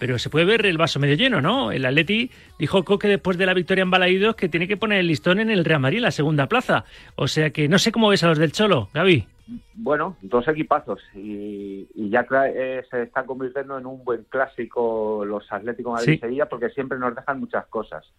[0.00, 1.70] pero se puede ver el vaso medio lleno, ¿no?
[1.70, 5.06] El Atleti dijo Coque después de la victoria en Balaídos que tiene que poner el
[5.06, 6.84] listón en el Real Madrid, la segunda plaza.
[7.14, 9.28] O sea que no sé cómo ves a los del Cholo, Gaby.
[9.74, 15.50] Bueno, dos equipazos y, y ya eh, se está convirtiendo en un buen clásico los
[15.52, 16.18] Atlético Madrid Sí.
[16.18, 18.10] Sevilla porque siempre nos dejan muchas cosas,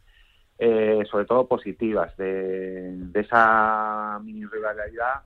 [0.59, 5.21] eh, sobre todo positivas, de, de esa mini rivalidad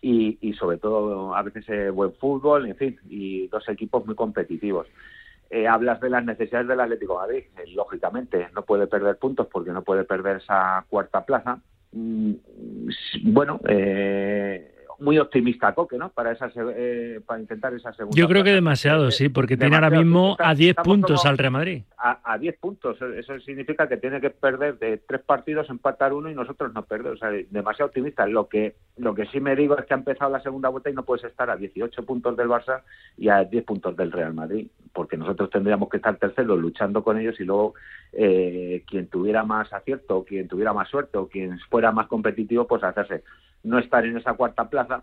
[0.00, 4.14] y, y sobre todo a veces eh, buen fútbol, en fin, y dos equipos muy
[4.16, 4.88] competitivos.
[5.50, 7.44] Eh, hablas de las necesidades del Atlético Madrid,
[7.74, 11.60] lógicamente no puede perder puntos porque no puede perder esa cuarta plaza.
[11.92, 12.32] Mm,
[13.22, 16.08] bueno, eh, muy optimista Coque, ¿no?
[16.10, 18.16] Para esa se- eh, para intentar esa segunda.
[18.16, 21.52] Yo creo que demasiado, sí, porque tiene ahora mismo a 10 estamos puntos al Real
[21.52, 21.82] Madrid.
[21.98, 22.96] A, a 10 puntos.
[23.00, 27.12] Eso significa que tiene que perder de tres partidos, empatar uno y nosotros no perder.
[27.12, 28.26] O sea, demasiado optimista.
[28.26, 30.92] Lo que lo que sí me digo es que ha empezado la segunda vuelta y
[30.94, 32.82] no puedes estar a 18 puntos del Barça
[33.16, 37.18] y a 10 puntos del Real Madrid, porque nosotros tendríamos que estar terceros luchando con
[37.18, 37.74] ellos y luego
[38.12, 42.82] eh, quien tuviera más acierto, quien tuviera más suerte o quien fuera más competitivo, pues
[42.84, 43.24] hacerse.
[43.64, 45.02] No estar en esa cuarta plaza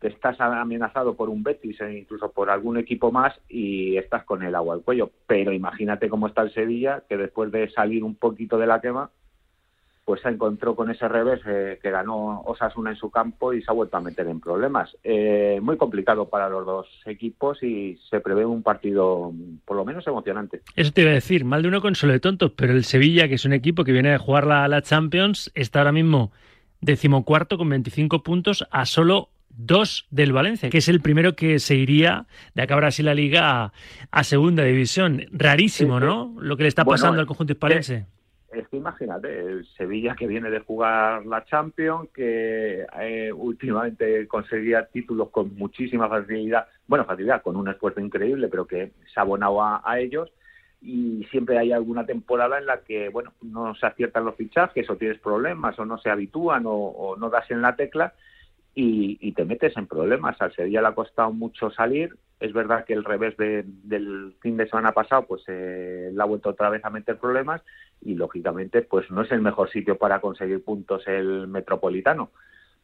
[0.00, 4.42] que estás amenazado por un Betis e incluso por algún equipo más y estás con
[4.42, 5.10] el agua al cuello.
[5.26, 9.10] Pero imagínate cómo está el Sevilla, que después de salir un poquito de la quema,
[10.06, 13.70] pues se encontró con ese revés eh, que ganó Osasuna en su campo y se
[13.70, 14.96] ha vuelto a meter en problemas.
[15.04, 19.32] Eh, muy complicado para los dos equipos y se prevé un partido
[19.66, 20.62] por lo menos emocionante.
[20.74, 23.34] Eso te iba a decir, mal de uno consuelo de tontos, pero el Sevilla, que
[23.34, 26.32] es un equipo que viene a jugar la, la Champions, está ahora mismo
[26.80, 31.74] decimocuarto con 25 puntos a solo dos del Valencia, que es el primero que se
[31.74, 33.72] iría de acabar así la liga a,
[34.10, 35.26] a segunda división.
[35.32, 36.06] Rarísimo, Sí, sí.
[36.06, 36.34] ¿no?
[36.40, 38.06] Lo que le está Bueno, pasando al conjunto hispalense.
[38.52, 44.86] Es que imagínate, el Sevilla que viene de jugar la Champions, que eh, últimamente conseguía
[44.86, 49.62] títulos con muchísima facilidad, bueno, facilidad, con un esfuerzo increíble, pero que se ha abonado
[49.62, 50.32] a, a ellos.
[50.82, 54.96] Y siempre hay alguna temporada en la que, bueno, no se aciertan los fichajes o
[54.96, 58.14] tienes problemas o no se habitúan o, no das en la tecla
[58.74, 60.40] y, te metes en problemas.
[60.40, 62.16] Al Sevilla le ha costado mucho salir.
[62.40, 66.24] Es verdad que el revés de- del fin de semana pasado, pues eh, le ha
[66.24, 67.60] vuelto otra vez a meter problemas
[68.00, 72.30] y lógicamente, pues no es el mejor sitio para conseguir puntos el Metropolitano.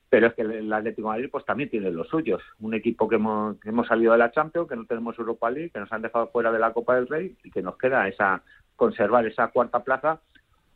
[0.08, 2.42] Pero es que el Atlético Madrid pues también tiene los suyos.
[2.60, 5.70] Un equipo que hemos, que hemos salido de la Champions, que no tenemos Europa League,
[5.70, 8.42] que nos han dejado fuera de la Copa del Rey y que nos queda esa
[8.76, 10.20] conservar esa cuarta plaza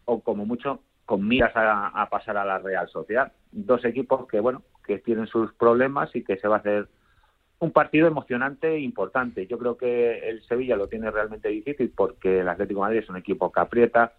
[0.07, 3.33] o como mucho con miras a, pasar a la Real Sociedad.
[3.53, 6.89] Dos equipos que bueno que tienen sus problemas y que se va a hacer
[7.59, 9.47] un partido emocionante e importante.
[9.47, 13.17] Yo creo que el Sevilla lo tiene realmente difícil porque el Atlético Madrid es un
[13.17, 14.15] equipo que aprieta,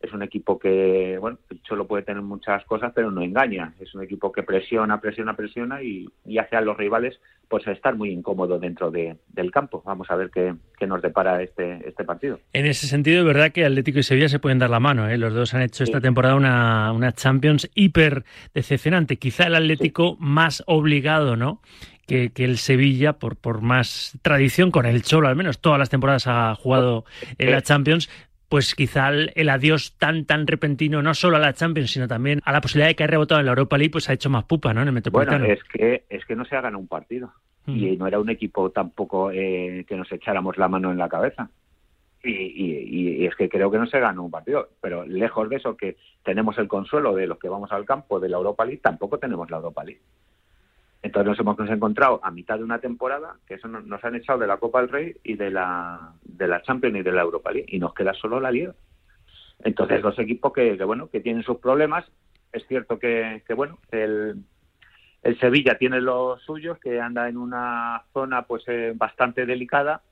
[0.00, 3.74] es un equipo que, bueno, el Cholo puede tener muchas cosas, pero no engaña.
[3.80, 7.96] Es un equipo que presiona, presiona, presiona y, y hace a los rivales pues estar
[7.96, 9.82] muy incómodo dentro de- del campo.
[9.84, 12.38] Vamos a ver qué, qué nos depara este, este partido.
[12.52, 15.08] En ese sentido, es verdad que Atlético y Sevilla se pueden dar la mano.
[15.08, 15.18] ¿eh?
[15.18, 18.24] Los dos han hecho esta temporada una, una Champions hiper
[18.54, 19.16] decepcionante.
[19.16, 21.60] Quizá el Atlético más obligado, ¿no?
[22.06, 25.90] Que, que el Sevilla, por, por más tradición, con el Cholo al menos, todas las
[25.90, 27.04] temporadas ha jugado
[27.38, 28.08] en la Champions.
[28.50, 32.40] Pues quizá el, el adiós tan tan repentino, no solo a la Champions, sino también
[32.44, 34.44] a la posibilidad de que haya rebotado en la Europa League, pues ha hecho más
[34.44, 34.82] pupa, ¿no?
[34.82, 35.44] En el Bueno, Metropolitano.
[35.46, 37.32] es que, es que no se ha ganado un partido.
[37.66, 41.48] Y no era un equipo tampoco eh, que nos echáramos la mano en la cabeza.
[42.24, 44.70] Y, y- y es que creo que no se ganó un partido.
[44.80, 48.28] Pero lejos de eso, que tenemos el consuelo de los que vamos al campo de
[48.28, 50.00] la Europa League, tampoco tenemos la Europa League.
[51.02, 54.46] Entonces nos hemos encontrado a mitad de una temporada que eso nos han echado de
[54.46, 57.68] la Copa del Rey y de la, de la Champions y de la Europa League
[57.68, 58.74] y nos queda solo la Liga.
[59.64, 62.04] Entonces los equipos que, que, bueno que tienen sus problemas
[62.52, 64.44] es cierto que, que, bueno el,
[65.22, 70.02] el Sevilla tiene los suyos que anda en una zona pues eh, bastante delicada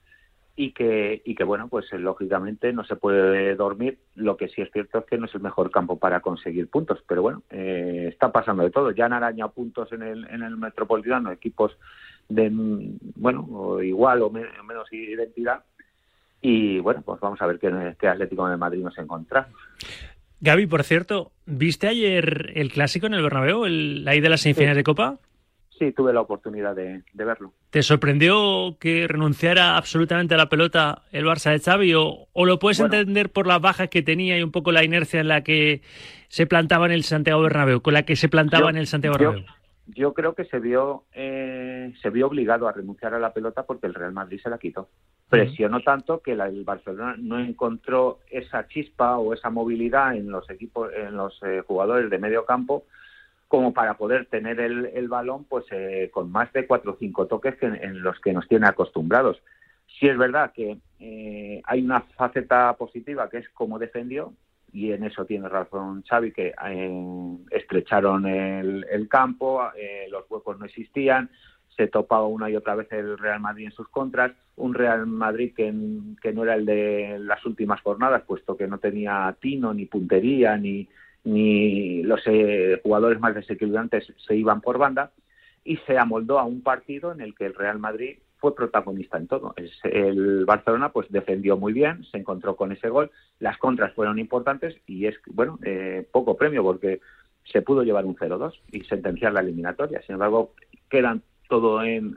[0.60, 3.96] y que y que bueno pues eh, lógicamente no se puede dormir.
[4.16, 6.98] Lo que sí es cierto es que no es el mejor campo para conseguir puntos
[7.08, 8.90] pero bueno eh, está pasando de todo.
[8.90, 11.78] Ya han arañado puntos en el en el metropolitano equipos
[12.28, 15.62] de mm, bueno o igual o, me- o menos identidad.
[16.42, 19.52] Y bueno pues vamos a ver qué, qué Atlético de Madrid nos encontramos.
[20.40, 24.40] Gaby, por cierto, ¿viste ayer el clásico en el Bernabéu, el, la ida de las
[24.40, 25.18] semifinales de Copa?
[25.78, 31.02] Sí tuve la oportunidad de, de verlo ¿Te sorprendió que renunciara absolutamente a la pelota
[31.12, 34.42] el Barça de Xavi o, o lo puedes entender por las bajas que tenía y
[34.42, 35.82] un poco la inercia en la que
[36.28, 39.16] se plantaba en el Santiago Bernabéu, con la que se plantaba Yo- en el Santiago
[39.18, 39.44] Bernabéu?
[39.94, 43.86] yo creo que se vio eh, se vio obligado a renunciar a la pelota porque
[43.86, 44.90] el Real Madrid se la quitó.
[45.30, 50.48] Presionó tanto que la- el Barcelona no encontró esa chispa o esa movilidad en los
[50.50, 52.84] equipos, en los eh, jugadores de medio campo
[53.48, 57.26] como para poder tener el, el balón pues eh, con más de cuatro o cinco
[57.26, 59.42] toques que en, los que nos tiene acostumbrados.
[59.98, 64.34] Sí es verdad que eh, hay una faceta positiva que es cómo defendió
[64.70, 70.58] y en eso tiene razón Xavi que eh, estrecharon el, el campo, eh, los huecos
[70.58, 71.30] no existían,
[71.74, 75.54] se topaba una y otra vez el Real Madrid en sus contras, un Real Madrid
[75.56, 75.72] que,
[76.20, 80.56] que no era el de las últimas jornadas, puesto que no tenía tino ni puntería
[80.58, 80.86] ni
[81.24, 85.12] ni los eh, jugadores más desequilibrantes se iban por banda
[85.64, 89.26] y se amoldó a un partido en el que el Real Madrid fue protagonista en
[89.26, 89.54] todo.
[89.82, 93.10] El Barcelona pues defendió muy bien, se encontró con ese gol,
[93.40, 97.00] las contras fueron importantes y es bueno eh, poco premio porque
[97.44, 100.00] se pudo llevar un 0-2 y sentenciar la eliminatoria.
[100.02, 100.54] Sin embargo,
[100.88, 102.16] quedan todo en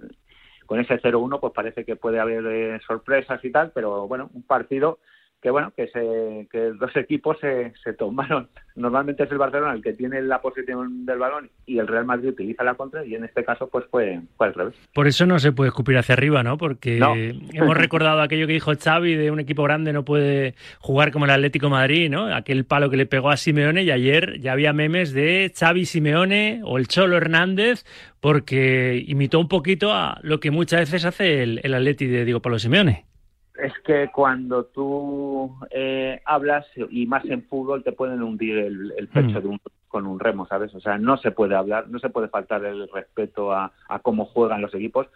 [0.66, 4.44] con ese 0-1 pues parece que puede haber eh, sorpresas y tal, pero bueno, un
[4.44, 5.00] partido
[5.42, 8.48] que bueno, que se que dos equipos se, se tomaron.
[8.76, 12.30] Normalmente es el Barcelona el que tiene la posición del balón y el Real Madrid
[12.30, 14.76] utiliza la contra y en este caso pues fue, fue al revés.
[14.94, 16.58] Por eso no se puede escupir hacia arriba, ¿no?
[16.58, 17.14] Porque No.
[17.54, 21.32] hemos recordado aquello que dijo Xavi de un equipo grande no puede jugar como el
[21.32, 22.34] Atlético de Madrid, ¿no?
[22.34, 26.62] Aquel palo que le pegó a Simeone y ayer ya había memes de Xavi Simeone
[26.64, 27.84] o el Cholo Hernández
[28.20, 32.42] porque imitó un poquito a lo que muchas veces hace el, el Atleti de Diego
[32.42, 33.06] Pablo Simeone.
[33.62, 39.08] Es que cuando tú eh, hablas y más en fútbol te pueden hundir el, el
[39.08, 39.42] pecho Mm.
[39.44, 40.74] de un, con un remo, ¿sabes?
[40.74, 44.26] O sea, no se puede hablar, no se puede faltar el respeto a, a cómo
[44.26, 45.08] juegan los equipos.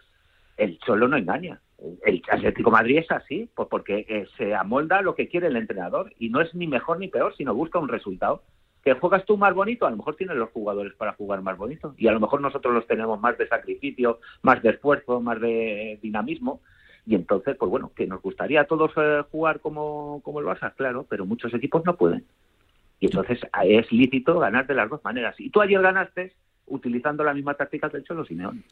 [0.56, 1.60] El Cholo no engaña.
[2.04, 5.56] El Atlético de Madrid es así, pues porque eh, se amolda lo que quiere el
[5.56, 8.42] entrenador y no es ni mejor ni peor, sino busca un resultado.
[8.84, 11.94] Que juegas tú más bonito, a lo mejor tienen los jugadores para jugar más bonito
[11.98, 15.98] y a lo mejor nosotros los tenemos más de sacrificio, más de esfuerzo, más de
[16.00, 16.60] dinamismo
[17.06, 20.74] y entonces, pues bueno, que nos gustaría a todos eh, jugar como, como el Barça,
[20.74, 22.24] claro, pero muchos equipos no pueden.
[23.00, 25.34] Y entonces eh, es lícito ganar de las dos maneras.
[25.38, 26.32] Y tú ayer ganaste
[26.66, 28.62] utilizando la misma táctica que el Cholo Simeone.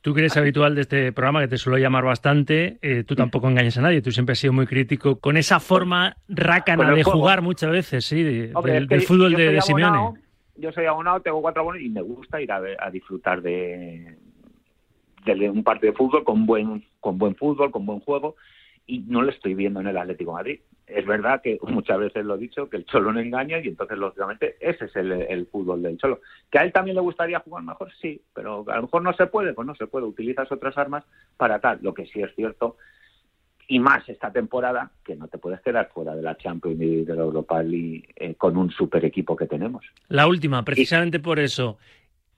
[0.00, 3.48] Tú que eres habitual de este programa, que te suelo llamar bastante, eh, tú tampoco
[3.48, 7.20] engañas a nadie, tú siempre has sido muy crítico con esa forma rácana de juego.
[7.20, 10.20] jugar muchas veces, sí, de- Hombre, del, es que del fútbol de, Simeone.
[10.56, 14.16] Yo soy abonado, tengo cuatro abonos y me gusta ir a, ver- a disfrutar de,
[15.24, 18.36] de un partido de fútbol con buen, con buen fútbol, con buen juego,
[18.86, 20.60] y no lo estoy viendo en el Atlético de Madrid.
[20.86, 23.98] Es verdad que muchas veces lo he dicho, que el Cholo no engaña y entonces,
[23.98, 26.20] lógicamente, ese es el, el fútbol del Cholo.
[26.50, 27.90] ¿Que a él también le gustaría jugar mejor?
[28.00, 30.06] Sí, pero a lo mejor no se puede, pues no se puede.
[30.06, 31.04] Utilizas otras armas
[31.36, 31.78] para tal.
[31.82, 32.76] Lo que sí es cierto,
[33.68, 37.14] y más esta temporada, que no te puedes quedar fuera de la Champions y de
[37.14, 39.84] la Europa League eh, con un super equipo que tenemos.
[40.08, 41.78] La última, precisamente por eso.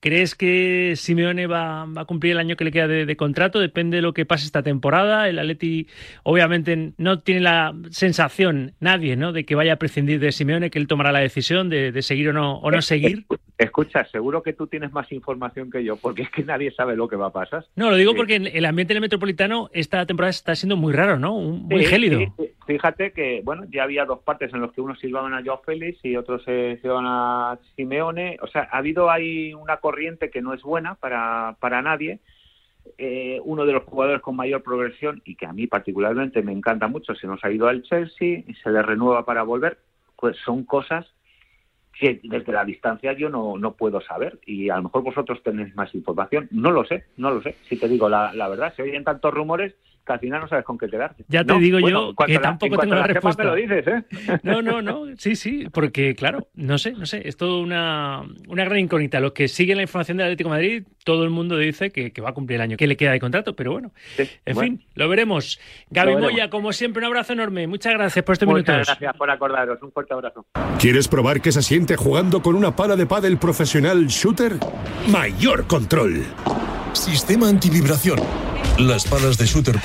[0.00, 3.58] ¿Crees que Simeone va, va a cumplir el año que le queda de, de contrato?
[3.58, 5.28] Depende de lo que pase esta temporada.
[5.28, 5.88] El Atleti
[6.22, 9.32] obviamente no tiene la sensación, nadie, ¿no?
[9.32, 12.28] de que vaya a prescindir de Simeone, que él tomará la decisión de, de seguir
[12.28, 13.24] o no, o no seguir.
[13.58, 17.08] Escucha, seguro que tú tienes más información que yo, porque es que nadie sabe lo
[17.08, 17.64] que va a pasar.
[17.74, 18.16] No, lo digo Sí.
[18.18, 21.38] porque en el ambiente del Metropolitano esta temporada está siendo muy raro, ¿no?
[21.40, 22.18] Muy Sí, gélido.
[22.20, 22.50] sí.
[22.66, 26.04] Fíjate que, bueno, ya había dos partes en los que unos silbaban a Joao Félix
[26.04, 28.38] y otros se silbaban a Simeone.
[28.42, 32.18] O sea, ha habido ahí una corriente que no es buena para, para nadie.
[32.98, 36.88] Eh, uno de los jugadores con mayor progresión y que a mí particularmente me encanta
[36.88, 39.78] mucho, se nos ha ido al Chelsea y se le renueva para volver,
[40.16, 41.06] pues son cosas
[41.92, 45.72] que desde la distancia yo no, no puedo saber y a lo mejor vosotros tenéis
[45.76, 46.48] más información.
[46.50, 47.54] No lo sé, no lo sé.
[47.68, 49.72] Si te digo la, la verdad, se oyen tantos rumores
[50.06, 51.24] que al final no sabes con qué quedarte.
[51.28, 53.42] Ya te No, digo bueno, yo que la- tampoco tengo la respuesta.
[53.42, 54.04] me lo dices, ¿eh?
[54.44, 58.64] No, no, no, sí, sí, porque claro, no sé, no sé, es todo una, una
[58.64, 59.20] gran incógnita.
[59.20, 62.20] Los que siguen la información del Atlético de Madrid, todo el mundo dice que, que
[62.22, 64.60] va a cumplir el año, que le queda de contrato, pero bueno, en bueno.
[64.60, 65.58] fin, lo veremos.
[65.90, 66.32] Gaby Lo veremos.
[66.32, 67.66] Moya, como siempre, un abrazo enorme.
[67.66, 68.86] Muchas gracias por estos Muchas minutos.
[68.86, 69.82] gracias por acordaros.
[69.82, 70.46] Un fuerte abrazo.
[70.78, 74.54] ¿Quieres probar qué se siente jugando con una pala de pádel profesional shooter?
[75.10, 76.22] Mayor control.
[76.92, 78.18] Sistema antivibración.
[78.78, 79.84] Las palas de Shooter Pad